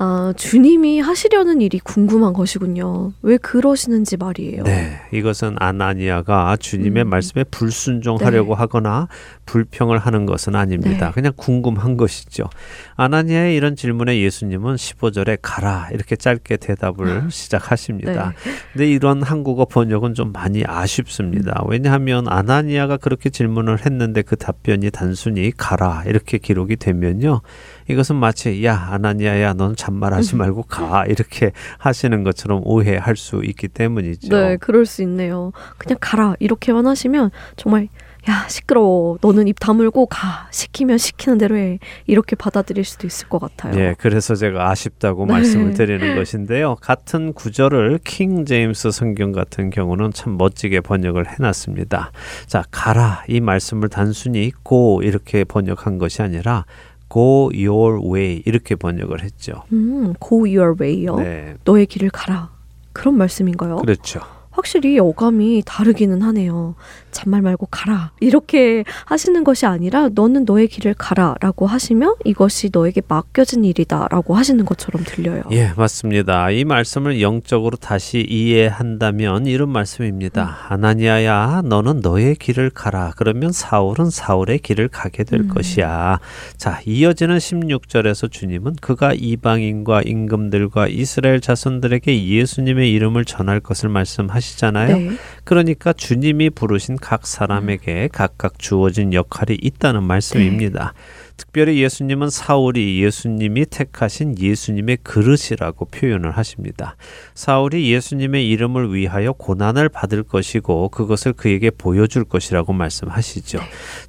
[0.02, 3.12] 아, 주님이 하시려는 일이 궁금한 것이군요.
[3.20, 4.62] 왜 그러시는지 말이에요.
[4.62, 7.10] 네, 이것은 아나니아가 주님의 음.
[7.10, 8.58] 말씀에 불순종하려고 네.
[8.58, 9.08] 하거나
[9.44, 11.08] 불평을 하는 것은 아닙니다.
[11.08, 11.12] 네.
[11.12, 12.48] 그냥 궁금한 것이죠.
[12.96, 18.32] 아나니아의 이런 질문에 예수님은 15절에 가라 이렇게 짧게 대답을 시작하십니다.
[18.42, 18.52] 네.
[18.72, 21.62] 근데 이런 한국어 번역은 좀 많이 아쉽습니다.
[21.68, 27.42] 왜냐하면 아나니아가 그렇게 질문을 했는데 그 답변이 단순히 가라 이렇게 기록이 되면요.
[27.90, 34.28] 이것은 마치 야 아나니아야 넌 잔말하지 말고 가 이렇게 하시는 것처럼 오해할 수 있기 때문이죠.
[34.28, 35.52] 네, 그럴 수 있네요.
[35.78, 37.88] 그냥 가라 이렇게만 하시면 정말
[38.28, 43.38] 야 시끄러워 너는 입 다물고 가 시키면 시키는 대로 해 이렇게 받아들일 수도 있을 것
[43.40, 43.80] 같아요.
[43.80, 45.32] 예, 그래서 제가 아쉽다고 네.
[45.32, 46.76] 말씀을 드리는 것인데요.
[46.76, 52.12] 같은 구절을 킹 제임스 성경 같은 경우는 참 멋지게 번역을 해놨습니다.
[52.46, 56.66] 자, 가라 이 말씀을 단순히 go 이렇게 번역한 것이 아니라
[57.12, 59.64] go your way 이렇게 번역을 했죠.
[59.72, 61.16] 음, go your way요.
[61.16, 62.50] 네, 너의 길을 가라.
[62.92, 63.76] 그런 말씀인가요?
[63.76, 64.20] 그렇죠.
[64.50, 66.74] 확실히 어감이 다르기는 하네요.
[67.10, 68.12] 잔말 말고 가라.
[68.20, 74.34] 이렇게 하시는 것이 아니라 너는 너의 길을 가라 라고 하시며 이것이 너에게 맡겨진 일이다 라고
[74.34, 75.42] 하시는 것처럼 들려요.
[75.50, 76.50] 예, 맞습니다.
[76.50, 80.44] 이 말씀을 영적으로 다시 이해한다면 이런 말씀입니다.
[80.44, 80.72] 음.
[80.74, 83.12] 아나니아야, 너는 너의 길을 가라.
[83.16, 85.48] 그러면 사울은 사울의 길을 가게 될 음.
[85.48, 86.20] 것이야.
[86.56, 94.96] 자, 이어지는 16절에서 주님은 그가 이방인과 임금들과 이스라엘 자손들에게 예수님의 이름을 전할 것을 말씀하시잖아요.
[94.96, 95.10] 네.
[95.44, 100.94] 그러니까 주님이 부르신 각 사람에게 각각 주어진 역할이 있다는 말씀입니다.
[101.40, 106.96] 특별히 예수님은 사울이 예수님이 택하신 예수님의 그릇이라고 표현을 하십니다.
[107.34, 113.58] 사울이 예수님의 이름을 위하여 고난을 받을 것이고 그것을 그에게 보여줄 것이라고 말씀하시죠.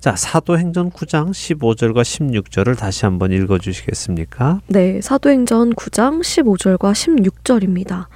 [0.01, 4.59] 자, 사도행전 9장 15절과 16절을 다시 한번 읽어 주시겠습니까?
[4.67, 8.07] 네, 사도행전 9장 15절과 16절입니다.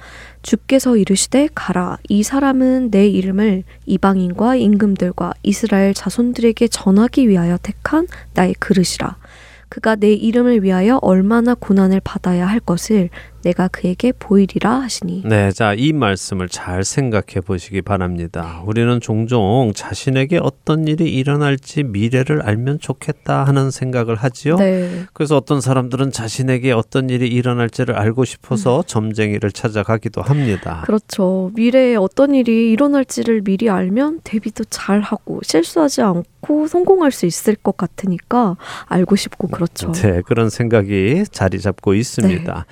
[0.46, 8.54] 주께서 이르시되 가라 이 사람은 내 이름을 이방인과 임금들과 이스라엘 자손들에게 전하기 위하여 택한 나의
[8.60, 9.16] 그릇이라.
[9.68, 13.10] 그가 내 이름을 위하여 얼마나 고난을 받아야 할 것을
[13.46, 18.60] 내가 그에게 보이리라 하시니 네, 자, 이 말씀을 잘 생각해 보시기 바랍니다.
[18.66, 24.56] 우리는 종종 자신에게 어떤 일이 일어날지 미래를 알면 좋겠다 하는 생각을 하지요.
[24.56, 25.04] 네.
[25.12, 30.82] 그래서 어떤 사람들은 자신에게 어떤 일이 일어날지를 알고 싶어서 점쟁이를 찾아가기도 합니다.
[30.84, 31.52] 그렇죠.
[31.54, 37.76] 미래에 어떤 일이 일어날지를 미리 알면 대비도 잘 하고 실수하지 않고 성공할 수 있을 것
[37.76, 39.92] 같으니까 알고 싶고 그렇죠.
[39.92, 42.66] 네, 그런 생각이 자리 잡고 있습니다.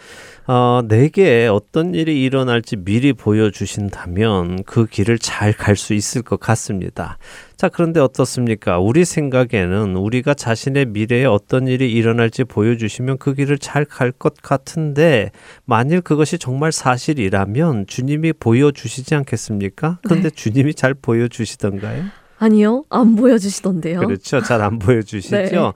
[0.47, 7.17] 어, 내게 어떤 일이 일어날지 미리 보여주신다면 그 길을 잘 갈 수 있을 것 같습니다.
[7.57, 8.79] 자, 그런데 어떻습니까?
[8.79, 15.31] 우리 생각에는 우리가 자신의 미래에 어떤 일이 일어날지 보여주시면 그 길을 잘 갈 것 같은데,
[15.65, 19.99] 만일 그것이 정말 사실이라면 주님이 보여주시지 않겠습니까?
[20.05, 22.05] 그런데 주님이 잘 보여주시던가요?
[22.39, 24.01] 아니요, 안 보여주시던데요.
[24.01, 24.43] 그렇죠.
[24.43, 25.37] 잘 안 보여주시죠.
[25.39, 25.73] 네.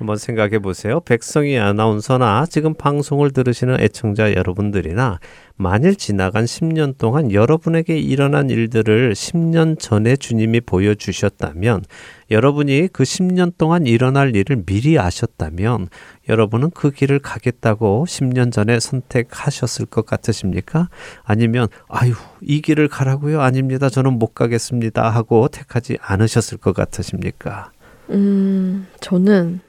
[0.00, 1.00] 한번 생각해 보세요.
[1.00, 5.20] 백성이 아나운서나 지금 방송을 들으시는 애청자 여러분들이나
[5.56, 11.84] 만일 지나간 10년 동안 여러분에게 일어난 일들을 10년 전에 주님이 보여주셨다면
[12.30, 15.88] 여러분이 그 10년 동안 일어날 일을 미리 아셨다면
[16.30, 20.88] 여러분은 그 길을 가겠다고 10년 전에 선택하셨을 것 같으십니까?
[21.24, 23.42] 아니면 아유 이 길을 가라고요?
[23.42, 23.90] 아닙니다.
[23.90, 27.70] 저는 못 가겠습니다 하고 택하지 않으셨을 것 같으십니까?
[28.08, 29.60] 음, 저는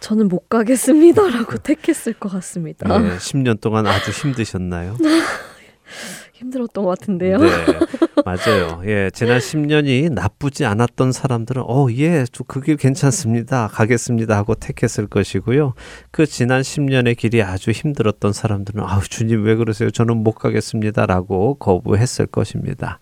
[0.00, 2.98] 저는 못 가겠습니다라고 택했을 것 같습니다.
[2.98, 4.96] 네, 10년 동안 아주 힘드셨나요?
[6.32, 7.36] 힘들었던 것 같은데요.
[7.36, 7.48] 네,
[8.24, 8.80] 맞아요.
[8.86, 13.68] 예, 지난 10년이 나쁘지 않았던 사람들은 어, 예, 그 길 괜찮습니다.
[13.70, 15.74] 가겠습니다 하고 택했을 것이고요.
[16.10, 19.90] 그 지난 10년의 길이 아주 힘들었던 사람들은 아우 주님 왜 그러세요?
[19.90, 23.00] 저는 못 가겠습니다라고 거부했을 것입니다.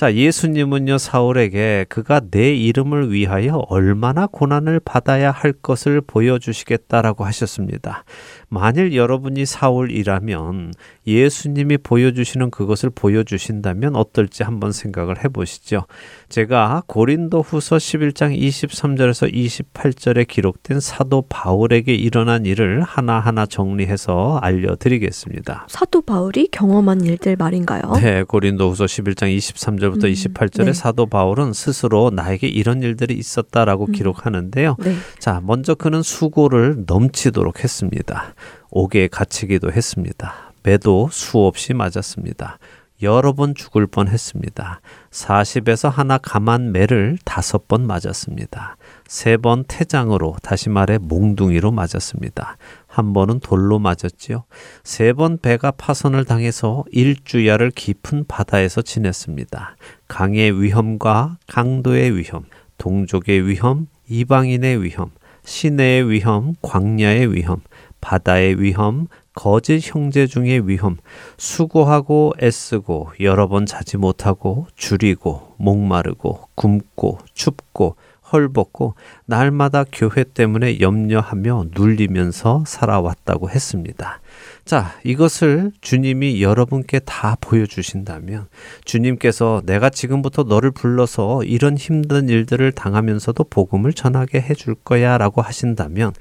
[0.00, 8.04] 자, 예수님은요, 사울에게 그가 내 이름을 위하여 얼마나 고난을 받아야 할 것을 보여주시겠다라고 하셨습니다.
[8.52, 10.72] 만일 여러분이 사울이라면
[11.06, 15.86] 예수님이 보여주시는 그것을 보여주신다면 어떨지 한번 생각을 해보시죠.
[16.28, 25.66] 제가 고린도 후서 11장 23절에서 28절에 기록된 사도 바울에게 일어난 일을 하나하나 정리해서 알려드리겠습니다.
[25.68, 27.82] 사도 바울이 경험한 일들 말인가요?
[28.00, 30.72] 네, 고린도 후서 11장 23절부터 음, 28절에 네.
[30.72, 33.92] 사도 바울은 스스로 나에게 이런 일들이 있었다라고 음.
[33.92, 34.76] 기록하는데요.
[34.80, 34.94] 네.
[35.20, 38.34] 자, 먼저 그는 수고를 넘치도록 했습니다.
[38.70, 40.52] 옥에 갇히기도 했습니다.
[40.62, 42.58] 매도 수없이 맞았습니다.
[43.02, 44.82] 여러 번 죽을 뻔 했습니다.
[45.10, 48.76] 40에서 하나 감한 매를 다섯 번 맞았습니다.
[49.08, 52.58] 세 번 태장으로, 다시 말해 몽둥이로 맞았습니다.
[52.86, 54.44] 한 번은 돌로 맞았지요.
[54.84, 59.76] 세 번 배가 파선을 당해서 일주야를 깊은 바다에서 지냈습니다.
[60.06, 62.44] 강의 위험과 강도의 위험,
[62.76, 65.10] 동족의 위험, 이방인의 위험,
[65.44, 67.62] 시내의 위험, 광야의 위험,
[68.00, 70.96] 바다의 위험, 거짓 형제 중의 위험,
[71.36, 77.96] 수고하고 애쓰고 여러 번 자지 못하고 줄이고 목마르고 굶고 춥고
[78.32, 78.94] 헐벗고
[79.26, 84.20] 날마다 교회 때문에 염려하며 눌리면서 살아왔다고 했습니다.
[84.64, 88.46] 자, 이것을 주님이 여러분께 다 보여주신다면
[88.84, 96.12] 주님께서 내가 지금부터 너를 불러서 이런 힘든 일들을 당하면서도 복음을 전하게 해줄 거야 라고 하신다면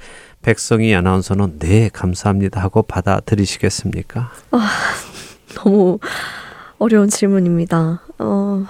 [0.41, 4.31] 백성이 아나운서는 네, 감사합니다 하고 받아들이시겠습니까?
[5.55, 5.99] 너무
[6.77, 8.01] 어려운 질문입니다.
[8.19, 8.65] 어,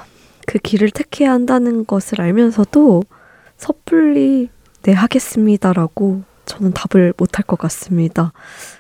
[0.48, 3.04] 그 길을 택해야 한다는 것을 알면서도
[3.58, 4.50] 섣불리
[4.82, 8.34] 네 하겠습니다라고 저는 답을 못할 것 같습니다.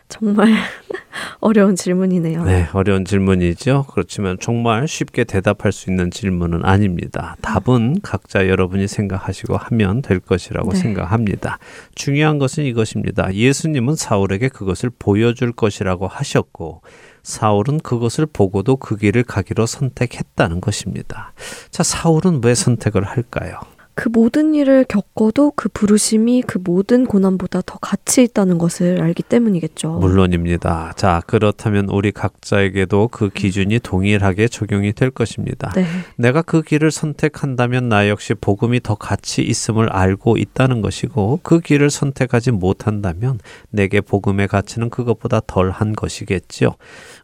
[0.09, 0.47] 정말
[1.39, 2.43] 어려운 질문이네요.
[2.43, 3.85] 네, 어려운 질문이죠.
[3.91, 7.35] 그렇지만 정말 쉽게 대답할 수 있는 질문은 아닙니다.
[7.41, 10.79] 답은 각자 여러분이 생각하시고 하면 될 것이라고 네.
[10.79, 11.59] 생각합니다.
[11.95, 13.33] 중요한 것은 이것입니다.
[13.33, 16.81] 예수님은 사울에게 그것을 보여줄 것이라고 하셨고,
[17.21, 21.33] 사울은 그것을 보고도 그 길을 가기로 선택했다는 것입니다.
[21.69, 23.59] 자, 사울은 왜 선택을 할까요?
[23.99, 29.89] 그 모든 일을 겪어도 그 부르심이 그 모든 고난보다 더 가치 있다는 것을 알기 때문이겠죠.
[29.95, 30.93] 물론입니다.
[30.95, 35.73] 자, 그렇다면 우리 각자에게도 그 기준이 동일하게 적용이 될 것입니다.
[35.75, 35.83] 네.
[36.15, 41.89] 내가 그 길을 선택한다면 나 역시 복음이 더 가치 있음을 알고 있다는 것이고 그 길을
[41.89, 43.39] 선택하지 못한다면
[43.69, 46.75] 내게 복음의 가치는 그것보다 덜한 것이겠지요.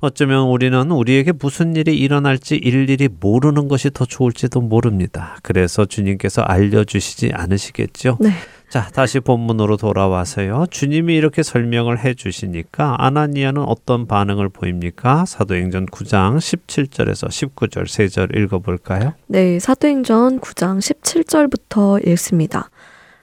[0.01, 5.37] 어쩌면 우리는 우리에게 무슨 일이 일어날지 일일이 모르는 것이 더 좋을지도 모릅니다.
[5.41, 8.17] 그래서 주님께서 알 려주시지 않으시겠죠.
[8.19, 8.31] 네.
[8.69, 10.65] 자, 다시 본문으로 돌아와서요.
[10.71, 15.25] 주님이 이렇게 설명을 해 주시니까 아나니아는 어떤 반응을 보입니까?
[15.25, 19.13] 사도행전 9장 17절에서 19절 세 절 읽어 볼까요?
[19.27, 22.69] 네, 사도행전 9장 17절부터 읽습니다.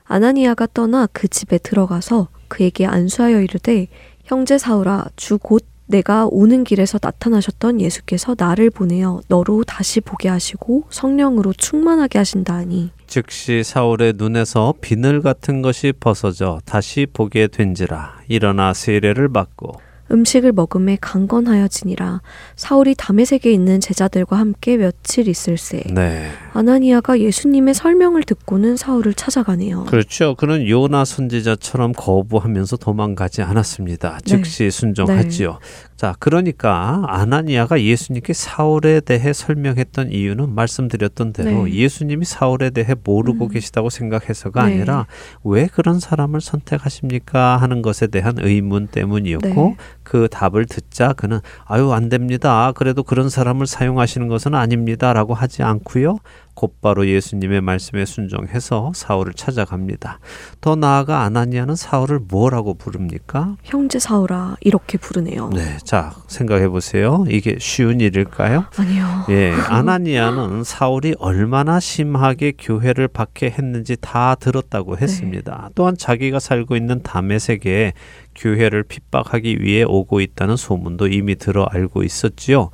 [0.05, 3.89] 아나니아가 떠나 그 집에 들어가서 그에게 안수하여 이르되
[4.25, 10.85] 형제 사울아 주 곧 내가 오는 길에서 나타나셨던 예수께서 나를 보내어 너로 다시 보게 하시고
[10.89, 18.23] 성령으로 충만하게 하신다 하니 즉시 사울의 눈에서 비늘 같은 것이 벗어져 다시 보게 된지라.
[18.29, 22.21] 일어나 세례를 받고 음식을 먹음에 강건하여지니라
[22.57, 26.31] 사울이 다메섹에 있는 제자들과 함께 며칠 있을새 네.
[26.53, 29.85] 아나니아가 예수님의 설명을 듣고는 사울을 찾아가네요.
[29.85, 30.35] 그렇죠.
[30.35, 34.19] 그는 요나 선지자처럼 거부하면서 도망가지 않았습니다.
[34.25, 35.59] 즉시 순종하지요.
[36.03, 41.75] 자, 그러니까 아나니아가 예수님께 사울에 대해 설명했던 이유는 말씀드렸던 대로 네.
[41.75, 43.49] 예수님이 사울에 대해 모르고 음.
[43.49, 44.75] 계시다고 생각해서가 네.
[44.75, 45.07] 아니라
[45.45, 49.77] 왜 그런 사람을 선택하십니까 하는 것에 대한 의문 때문이었고 네.
[50.03, 52.73] 그 답을 듣자 그는 아유 안 됩니다.
[52.75, 56.19] 그래도 그런 사람을 사용하시는 것은 아닙니다라고 하지 않고요.
[56.55, 60.19] 곧바로 예수님의 말씀에 순종해서 사울을 찾아갑니다.
[60.61, 63.57] 더 나아가 아나니아는 사울을 뭐라고 부릅니까?
[63.63, 65.49] 형제 사울아 이렇게 부르네요.
[65.51, 67.25] 네, 자 생각해 보세요.
[67.29, 68.67] 이게 쉬운 일일까요?
[68.77, 69.25] 아니요.
[69.31, 75.71] 예, 아나니아는 사울이 얼마나 심하게 교회를 박해했는지 다 들었다고 했습니다.
[75.75, 77.95] 또한 자기가 살고 있는 다메섹에
[78.35, 82.71] 교회를 핍박하기 위해 오고 있다는 소문도 이미 들어 알고 있었지요.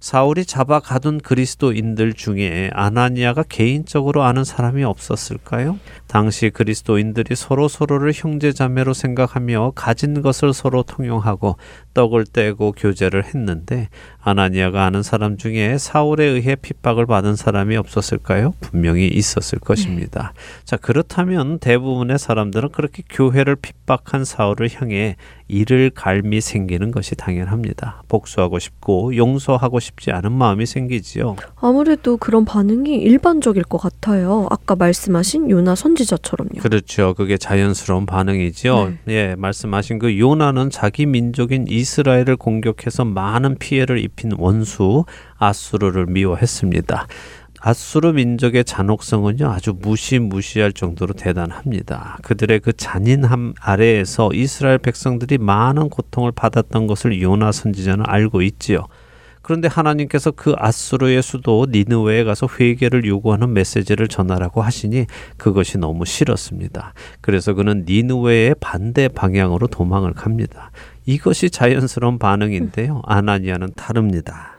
[0.00, 5.78] 사울이 잡아 가둔 그리스도인들 중에 아나니아가 개인적으로 아는 사람이 없었을까요?
[6.06, 11.56] 당시 그리스도인들이 서로 서로를 형제자매로 생각하며 가진 것을 서로 통용하고
[11.94, 13.88] 떡을 떼고 교제를 했는데
[14.22, 18.54] 아나니아가 아는 사람 중에 사울에 의해 핍박을 받은 사람이 없었을까요?
[18.60, 20.34] 분명히 있었을 것입니다.
[20.64, 25.16] 자, 그렇다면 대부분의 사람들은 그렇게 교회를 핍박한 사울을 향해
[25.48, 28.02] 이를 갈미 생기는 것이 당연합니다.
[28.08, 31.36] 복수하고 싶고 용서하고 싶지 않은 마음이 생기지요.
[31.56, 34.46] 아무래도 그런 반응이 일반적일 것 같아요.
[34.50, 36.60] 아까 말씀하신 요나 선지자처럼요.
[36.60, 37.14] 그렇죠.
[37.14, 38.92] 그게 자연스러운 반응이죠.
[39.08, 45.04] 예, 말씀하신 그 요나는 자기 민족인 이 스라엘을 공격해서 많은 피해를 입힌 원수
[45.38, 47.06] 아수르를 미워했습니다.
[47.62, 52.18] 아수르 민족의 잔혹성은요 아주 무시무시할 정도로 대단합니다.
[52.22, 58.86] 그들의 그 잔인함 아래에서 이스라엘 백성들이 많은 고통을 받았던 것을 요나 선지자는 알고 있지요.
[59.42, 65.06] 그런데 하나님께서 그 아수르의 수도 니느웨에 가서 회개를 요구하는 메시지를 전하라고 하시니
[65.36, 66.92] 그것이 너무 싫었습니다.
[67.20, 70.70] 그래서 그는 니느웨의 반대 방향으로 도망을 갑니다.
[71.06, 73.02] 이것이 자연스러운 반응인데요.
[73.04, 74.52] 아나니아는 다릅니다.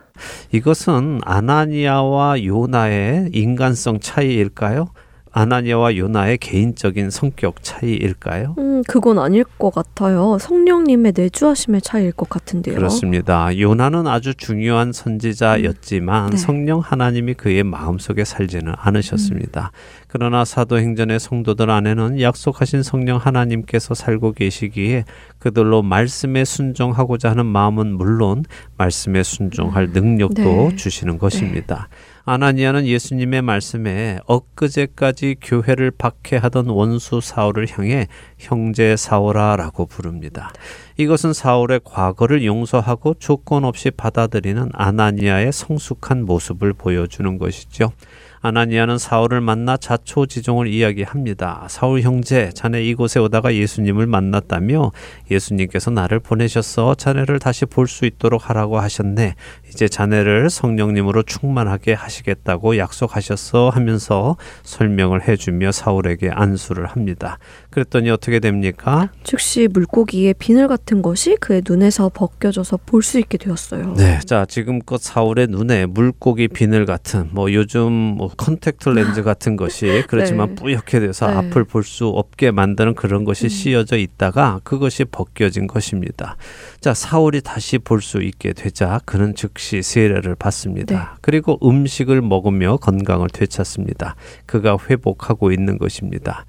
[0.51, 4.89] 이것은 아나니아와 요나의 인간성 차이일까요?
[5.33, 8.55] 아나니아와 요나의 개인적인 성격 차이일까요?
[8.57, 10.37] 음, 그건 아닐 것 같아요.
[10.37, 12.75] 성령님의 내주하심의 차이일 것 같은데요.
[12.75, 13.57] 그렇습니다.
[13.57, 16.37] 요나는 아주 중요한 선지자였지만 네.
[16.37, 19.71] 성령 하나님이 그의 마음속에 살지는 않으셨습니다.
[20.13, 25.05] 그러나 사도행전의 성도들 안에는 약속하신 성령 하나님께서 살고 계시기에
[25.39, 28.43] 그들로 말씀에 순종하고자 하는 마음은 물론
[28.77, 30.75] 말씀에 순종할 능력도 네.
[30.75, 31.87] 주시는 것입니다.
[32.25, 38.07] 아나니아는 예수님의 말씀에 엊그제까지 교회를 박해하던 원수 사울을 향해
[38.37, 40.51] 형제 사울아라고 부릅니다.
[40.97, 47.93] 이것은 사울의 과거를 용서하고 조건 없이 받아들이는 아나니아의 성숙한 모습을 보여주는 것이죠.
[48.41, 51.67] 아나니아는 사울을 만나 자초지종을 이야기합니다.
[51.69, 54.91] 사울 형제, 자네 이곳에 오다가 예수님을 만났다며
[55.29, 59.35] 예수님께서 나를 보내셔서 자네를 다시 볼 수 있도록 하라고 하셨네.
[59.73, 67.37] 이제 자네를 성령님으로 충만하게 하시겠다고 약속하셨어 하면서 설명을 해주며 사울에게 안수를 합니다.
[67.69, 69.09] 그랬더니 어떻게 됩니까?
[69.23, 73.95] 즉시 물고기의 비늘 같은 것이 그의 눈에서 벗겨져서 볼 수 있게 되었어요.
[73.95, 80.03] 네, 자 지금껏 사울의 눈에 물고기 비늘 같은 뭐 요즘 뭐 컨택트 렌즈 같은 것이
[80.07, 80.55] 그렇지만 네.
[80.55, 81.33] 뿌옇게 돼서 네.
[81.33, 83.49] 앞을 볼 수 없게 만드는 그런 것이 음.
[83.49, 86.35] 씌어져 있다가 그것이 벗겨진 것입니다.
[86.79, 90.95] 자 사울이 다시 볼 수 있게 되자 그는 즉시 세례를 받습니다.
[90.95, 91.17] 네.
[91.21, 94.15] 그리고 음식을 먹으며 건강을 되찾습니다.
[94.45, 96.45] 그가 회복하고 있는 것입니다.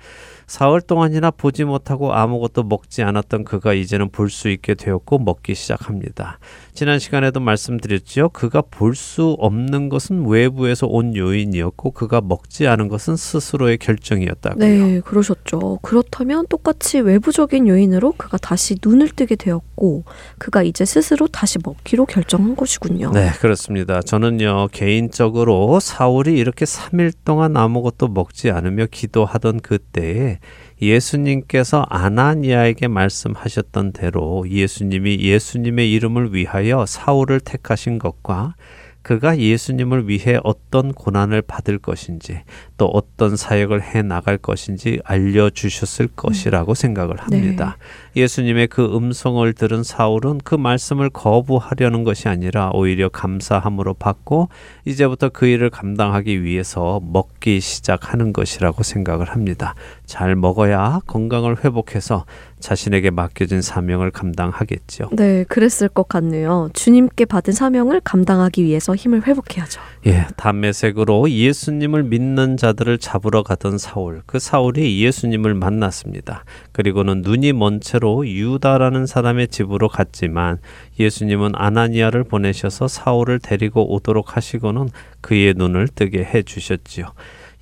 [0.52, 6.38] 사흘 동안이나 보지 못하고 아무것도 먹지 않았던 그가 이제는 볼 수 있게 되었고 먹기 시작합니다.
[6.74, 8.28] 지난 시간에도 말씀드렸지요.
[8.28, 14.58] 그가 볼 수 없는 것은 외부에서 온 요인이었고 그가 먹지 않은 것은 스스로의 결정이었다고요.
[14.58, 15.78] 네, 그러셨죠.
[15.80, 20.04] 그렇다면 똑같이 외부적인 요인으로 그가 다시 눈을 뜨게 되었고,
[20.36, 23.12] 그가 이제 스스로 다시 먹기로 결정한 것이군요.
[23.12, 24.02] 네, 그렇습니다.
[24.02, 30.38] 저는요, 개인적으로 사울이 이렇게 3일 동안 아무것도 먹지 않으며 기도하던 그때에
[30.80, 38.54] 예수님께서 아나니아에게 말씀하셨던 대로 예수님이 예수님의 이름을 위하여 사울을 택하신 것과
[39.02, 42.40] 그가 예수님을 위해 어떤 고난을 받을 것인지
[42.82, 47.76] 또 어떤 사역을 해 나갈 것인지 알려주셨을 것이라고 생각을 합니다.
[48.16, 54.48] 예수님의 그 음성을 들은 사울은 그 말씀을 거부하려는 것이 아니라 오히려 감사함으로 받고
[54.84, 59.76] 이제부터 그 일을 감당하기 위해서 먹기 시작하는 것이라고 생각을 합니다.
[60.04, 62.24] 잘 먹어야 건강을 회복해서
[62.62, 65.10] 자신에게 맡겨진 사명을 감당하겠죠.
[65.12, 66.70] 네, 그랬을 것 같네요.
[66.72, 69.80] 주님께 받은 사명을 감당하기 위해서 힘을 회복해야죠.
[70.06, 74.22] 예, 담메색으로 예수님을 믿는 자 들을 잡으러 가던 사울.
[74.26, 76.44] 그 사울이 예수님을 만났습니다.
[76.72, 80.58] 그리고는 눈이 먼 채로 유다라는 사람의 집으로 갔지만
[80.98, 87.06] 예수님은 아나니아를 보내셔서 사울을 데리고 오도록 하시고는 그의 눈을 뜨게 해 주셨지요.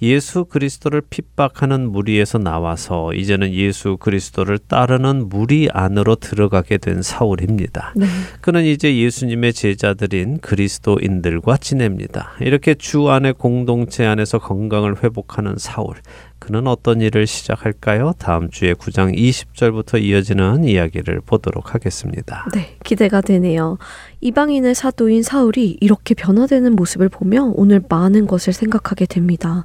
[0.02, 7.92] 예수 그리스도를 핍박하는 무리에서 나와서 이제는 예수 그리스도를 따르는 무리 안으로 들어가게 된 사울입니다.
[7.96, 8.06] 네.
[8.40, 12.32] 그는 이제 예수님의 제자들인 그리스도인들과 지냅니다.
[12.40, 15.96] 이렇게 주 안의 공동체 안에서 건강을 회복하는 사울.
[16.40, 18.14] 그는 어떤 일을 시작할까요?
[18.18, 22.46] 다음 주에 9장 20절부터 이어지는 이야기를 보도록 하겠습니다.
[22.54, 23.78] 네, 기대가 되네요.
[24.20, 29.64] 이방인의 사도인 사울이 이렇게 변화되는 모습을 보며 오늘 많은 것을 생각하게 됩니다.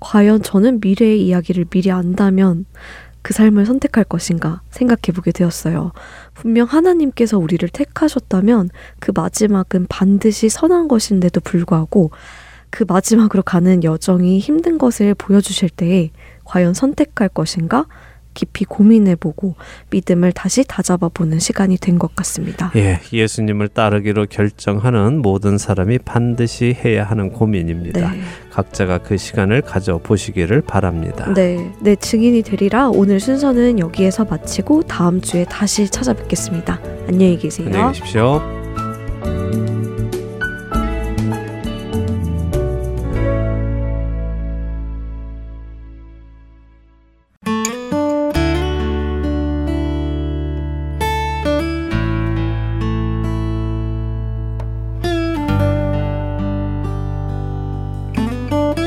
[0.00, 2.66] 과연 저는 미래의 이야기를 미리 안다면
[3.22, 5.90] 그 삶을 선택할 것인가 생각해 보게 되었어요.
[6.34, 8.68] 분명 하나님께서 우리를 택하셨다면
[9.00, 12.12] 그 마지막은 반드시 선한 것인데도 불구하고
[12.70, 16.10] 그 마지막으로 가는 여정이 힘든 것을 보여주실 때에
[16.44, 17.86] 과연 선택할 것인가
[18.34, 19.54] 깊이 고민해보고
[19.88, 22.70] 믿음을 다시 다잡아보는 시간이 된 것 같습니다.
[22.76, 28.12] 예, 예수님을 따르기로 결정하는 모든 사람이 반드시 해야 하는 고민입니다.
[28.12, 28.20] 네.
[28.50, 31.32] 각자가 그 시간을 가져보시기를 바랍니다.
[31.32, 36.78] 네, 내 증인이 되리라 오늘 순서는 여기에서 마치고 다음 주에 다시 찾아뵙겠습니다.
[37.08, 37.68] 안녕히 계세요.
[37.68, 38.42] 안녕히 계십시오.
[58.56, 58.85] 십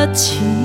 [0.00, 0.59] 강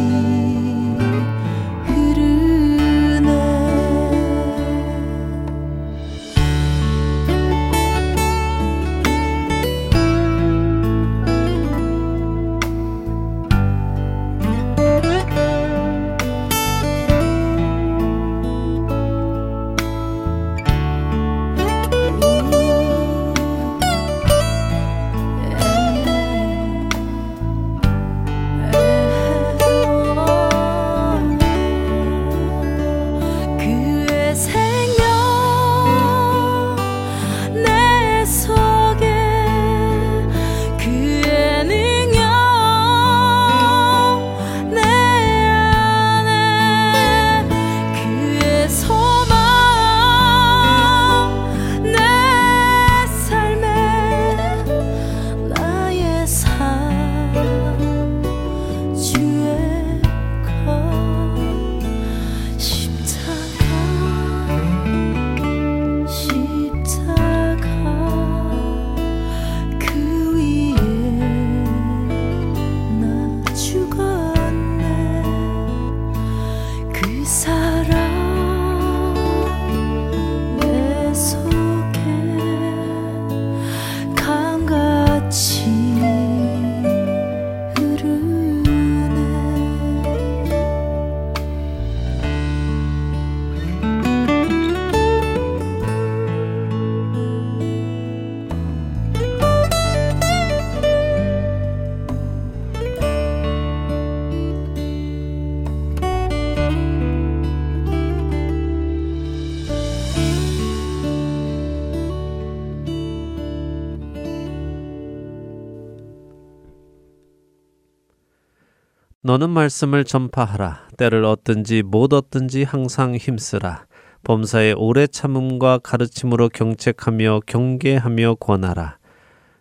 [119.36, 120.88] 너는 말씀을 전파하라.
[120.96, 123.86] 때를 얻든지 못 얻든지 항상 힘쓰라.
[124.24, 128.98] 범사의 오래 참음과 가르침으로 경책하며 경계하며 권하라.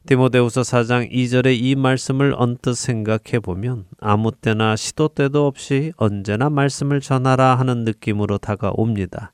[0.07, 7.01] 디모데후서 4장 2절의 이 말씀을 언뜻 생각해 보면 아무 때나 시도 때도 없이 언제나 말씀을
[7.01, 9.33] 전하라 하는 느낌으로 다가옵니다.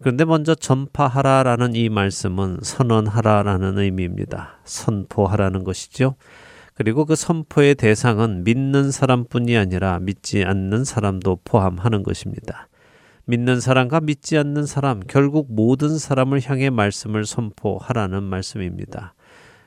[0.00, 4.60] 그런데 먼저 전파하라라는 이 말씀은 선언하라라는 의미입니다.
[4.64, 6.14] 선포하라는 것이죠.
[6.78, 12.68] 그리고 그 선포의 대상은 믿는 사람뿐이 아니라 믿지 않는 사람도 포함하는 것입니다.
[13.24, 19.14] 믿는 사람과 믿지 않는 사람, 결국 모든 사람을 향해 말씀을 선포하라는 말씀입니다.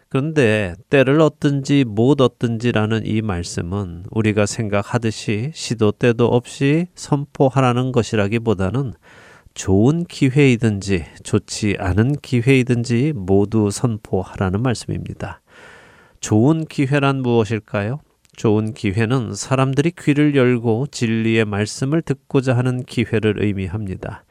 [0.07, 8.93] 그런데 때를 얻든지 못 얻든지라는 이 말씀은 우리가 생각하듯이 시도 때도 없이 선포하라는 것이라기보다는
[9.53, 15.40] 좋은 기회이든지 좋지 않은 기회이든지 모두 선포하라는 말씀입니다.
[16.21, 17.99] 좋은 기회란 무엇일까요?
[18.35, 24.23] 좋은 기회는 사람들이 귀를 열고 진리의 말씀을 듣고자 하는 기회를 의미합니다.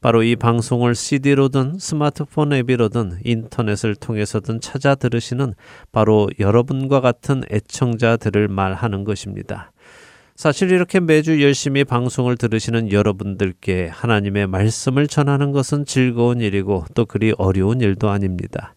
[0.00, 5.54] 바로 이 방송을 CD로든 스마트폰 앱이로든 인터넷을 통해서든 찾아 들으시는
[5.92, 9.72] 바로 여러분과 같은 애청자들을 말하는 것입니다.
[10.34, 17.32] 사실 이렇게 매주 열심히 방송을 들으시는 여러분들께 하나님의 말씀을 전하는 것은 즐거운 일이고 또 그리
[17.38, 18.75] 어려운 일도 아닙니다.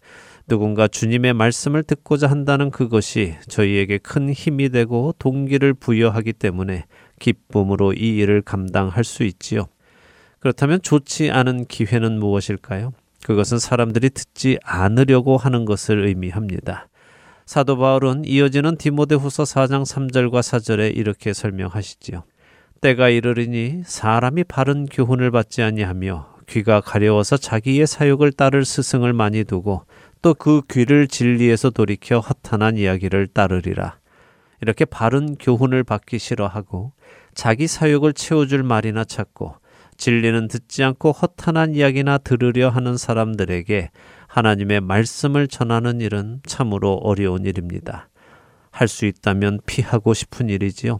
[0.50, 6.86] 누군가 주님의 말씀을 듣고자 한다는 그것이 저희에게 큰 힘이 되고 동기를 부여하기 때문에
[7.20, 9.68] 기쁨으로 이 일을 감당할 수 있지요.
[10.40, 12.94] 그렇다면 좋지 않은 기회는 무엇일까요?
[13.24, 16.88] 그것은 사람들이 듣지 않으려고 하는 것을 의미합니다.
[17.46, 22.24] 사도 바울은 이어지는 디모데후서 4장 3절과 4절에 이렇게 설명하시지요.
[22.82, 29.84] 때가 이르리니 사람이 바른 교훈을 받지 아니하며 귀가 가려워서 자기의 사욕을 따를 스승을 많이 두고
[30.22, 34.00] 또 그 귀를 진리에서 돌이켜 허탄한 이야기를 따르리라.
[34.62, 36.92] 이렇게 바른 교훈을 받기 싫어하고
[37.34, 39.56] 자기 사욕을 채워줄 말이나 찾고
[39.98, 43.92] 진리는 듣지 않고 허탄한 이야기나 들으려 하는 사람들에게
[44.28, 48.10] 하나님의 말씀을 전하는 일은 참으로 어려운 일입니다.
[48.72, 51.00] 할 수 있다면 피하고 싶은 일이지요.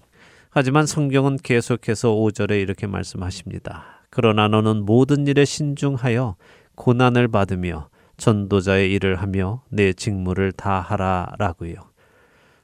[0.50, 4.06] 하지만 성경은 계속해서 5절에 이렇게 말씀하십니다.
[4.10, 6.36] 그러나 너는 모든 일에 신중하여
[6.76, 7.89] 고난을 받으며
[8.20, 11.76] 전도자의 일을 하며 내 직무를 다 하라 라고요.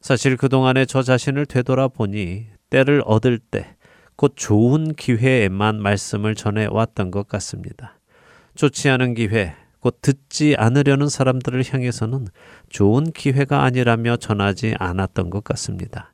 [0.01, 3.75] 사실 그동안에 저 자신을 되돌아보니 때를 얻을 때,
[4.15, 7.97] 곧 좋은 기회에만 말씀을 전해 왔던 것 같습니다.
[8.53, 12.27] 좋지 않은 기회, 곧 듣지 않으려는 사람들을 향해서는
[12.69, 16.13] 좋은 기회가 아니라며 전하지 않았던 것 같습니다.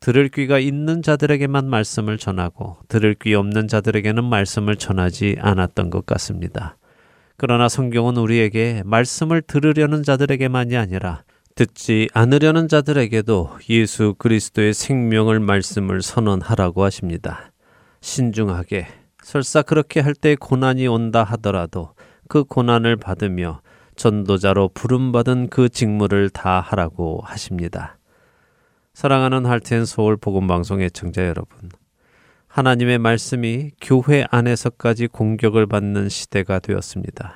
[0.00, 6.76] 들을 귀가 있는 자들에게만 말씀을 전하고 들을 귀 없는 자들에게는 말씀을 전하지 않았던 것 같습니다.
[7.44, 11.24] 그러나 성경은 우리에게 말씀을 들으려는 자들에게만이 아니라
[11.56, 17.50] 듣지 않으려는 자들에게도 예수 그리스도의 생명을 말씀을 선언하라고 하십니다.
[18.00, 18.86] 신중하게
[19.24, 21.94] 설사 그렇게 할 때 고난이 온다 하더라도
[22.28, 23.60] 그 고난을 받으며
[23.96, 27.98] 전도자로 부름받은 그 직무를 다 하라고 하십니다.
[28.94, 31.70] 사랑하는 할텐 서울 복음 방송 애청자 여러분.
[32.52, 37.32] 하나님의 말씀이 교회 안에서까지 공격을 받는 시대가 되었습니다.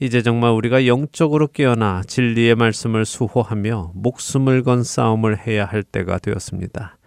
[0.00, 6.98] 이제 정말 우리가 영적으로 깨어나 진리의 말씀을 수호하며 목숨을 건 싸움을 해야 할 때가 되었습니다.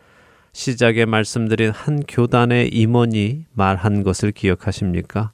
[0.53, 5.31] 시작에 말씀드린 한 교단의 임원이 말한 것을 기억하십니까?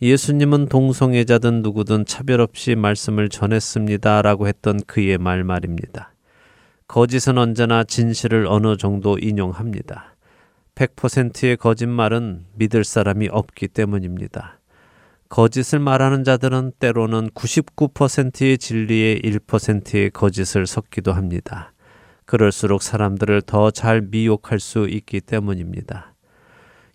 [0.00, 4.22] 예수님은 동성애자든 누구든 차별 없이 말씀을 전했습니다.
[4.22, 6.14] 라고 했던 그의 말 말입니다.
[6.88, 10.13] 거짓은 언제나 진실을 어느 정도 인용합니다.
[10.74, 14.58] 100%의 거짓말은 믿을 사람이 없기 때문입니다.
[15.28, 21.72] 거짓을 말하는 자들은 때로는 99%의 진리에 1%의 거짓을 섞기도 합니다.
[22.24, 26.14] 그럴수록 사람들을 더 잘 미혹할 수 있기 때문입니다.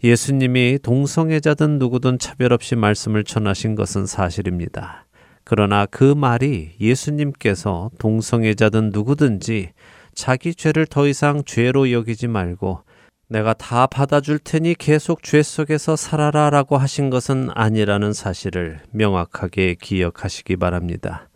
[0.03, 5.05] 예수님이 동성애자든 누구든 차별 없이 말씀을 전하신 것은 사실입니다.
[5.43, 9.71] 그러나 그 말이 예수님께서 동성애자든 누구든지
[10.13, 12.84] 자기 죄를 더 이상 죄로 여기지 말고
[13.30, 20.55] 내가 다 받아줄 테니 계속 죄 속에서 살아라 라고 하신 것은 아니라는 사실을 명확하게 기억하시기
[20.55, 21.30] 바랍니다.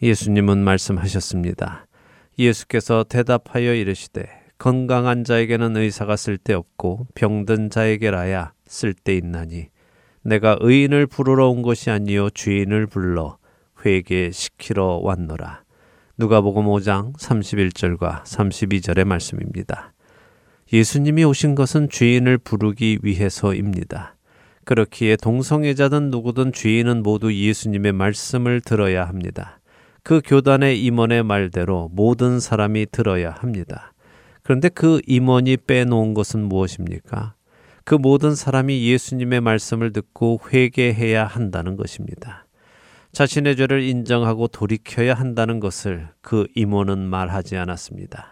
[0.00, 1.86] 예수님은 말씀하셨습니다.
[2.38, 9.66] 예수께서 대답하여 이르시되 건강한 자에게는 의사가 쓸데없고 병든 자에게라야 쓸데있나니
[10.22, 13.38] 내가 의인을 부르러 온 것이 아니요 죄인을 불러
[13.84, 15.64] 회개시키러 왔노라.
[16.18, 19.91] 누가복음 5장 31절과 32절의 말씀입니다.
[20.72, 24.16] 예수님이 오신 것은 죄인을 부르기 위해서입니다.
[24.64, 29.60] 그렇기에 동성애자든 누구든 죄인은 모두 예수님의 말씀을 들어야 합니다.
[30.02, 33.92] 그 교단의 임원의 말대로 모든 사람이 들어야 합니다.
[34.42, 37.34] 그런데 그 임원이 빼놓은 것은 무엇입니까?
[37.84, 42.46] 그 모든 사람이 예수님의 말씀을 듣고 회개해야 한다는 것입니다.
[43.12, 48.31] 자신의 죄를 인정하고 돌이켜야 한다는 것을 그 임원은 말하지 않았습니다.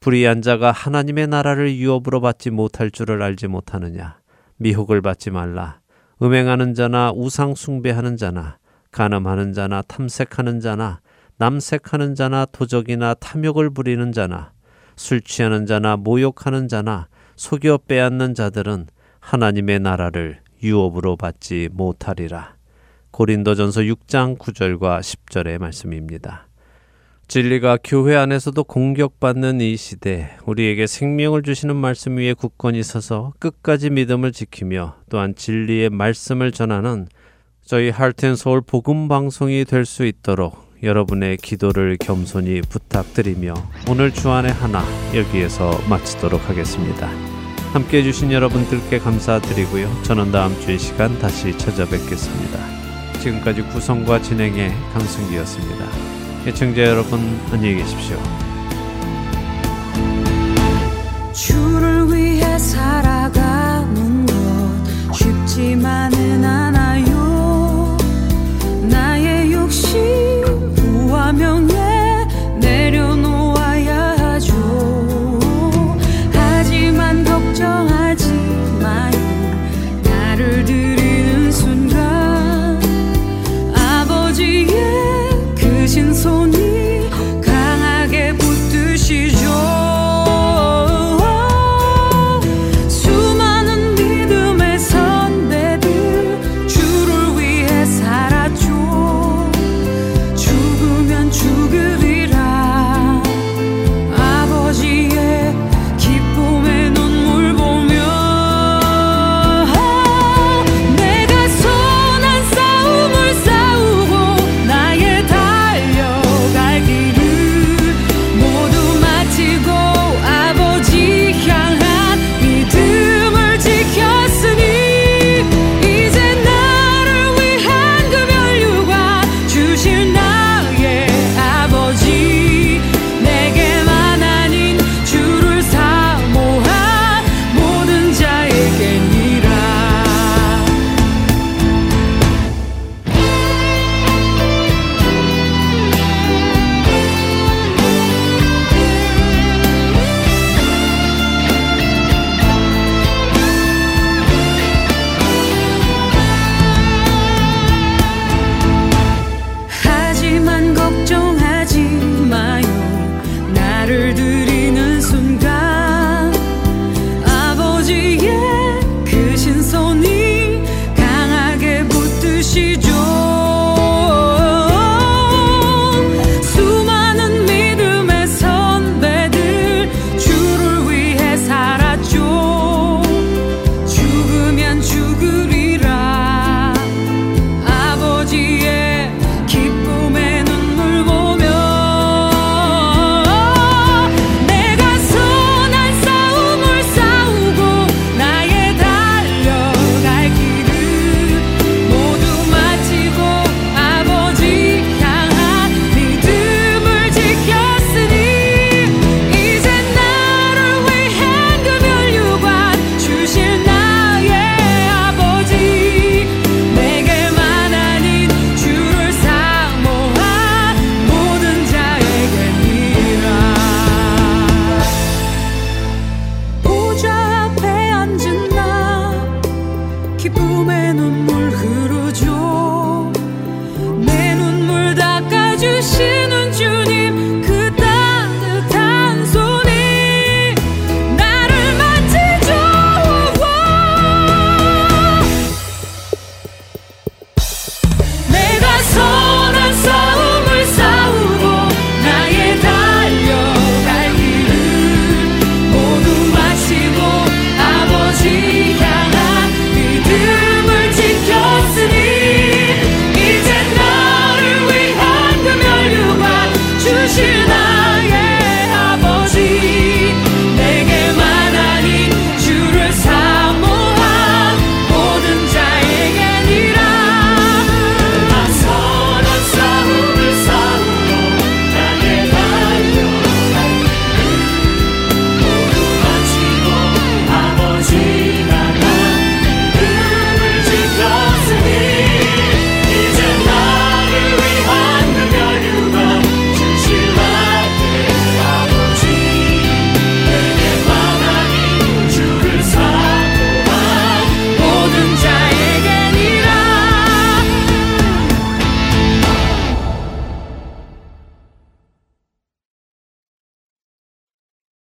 [0.00, 4.18] 불의한 자가 하나님의 나라를 유업으로 받지 못할 줄을 알지 못하느냐?
[4.56, 5.80] 미혹을 받지 말라.
[6.22, 8.58] 음행하는 자나 우상 숭배하는 자나
[8.90, 11.00] 간음하는 자나 탐색하는 자나
[11.36, 14.52] 남색하는 자나 도적이나 탐욕을 부리는 자나
[14.96, 18.86] 술 취하는 자나 모욕하는 자나 속여 빼앗는 자들은
[19.20, 22.56] 하나님의 나라를 유업으로 받지 못하리라.
[23.12, 26.47] 고린도전서 6장 9절과 10절의 말씀입니다.
[27.28, 34.32] 진리가 교회 안에서도 공격받는 이 시대, 우리에게 생명을 주시는 말씀 위에 굳건히 서서 끝까지 믿음을
[34.32, 37.06] 지키며 또한 진리의 말씀을 전하는
[37.62, 43.52] 저희 할텐서울 복음 방송이 될 수 있도록 여러분의 기도를 겸손히 부탁드리며
[43.90, 44.82] 오늘 주안의 하나
[45.14, 47.08] 여기에서 마치도록 하겠습니다.
[47.74, 50.02] 함께 해주신 여러분들께 감사드리고요.
[50.04, 52.58] 저는 다음 주이 시간 다시 찾아뵙겠습니다.
[53.20, 56.07] 지금까지 구성과 진행의 강승기였습니다.
[56.48, 58.16] 애청자 여러분 안녕히 계십시오.
[61.34, 66.57] 주를 위해 살아가는 것 쉽지만은 않아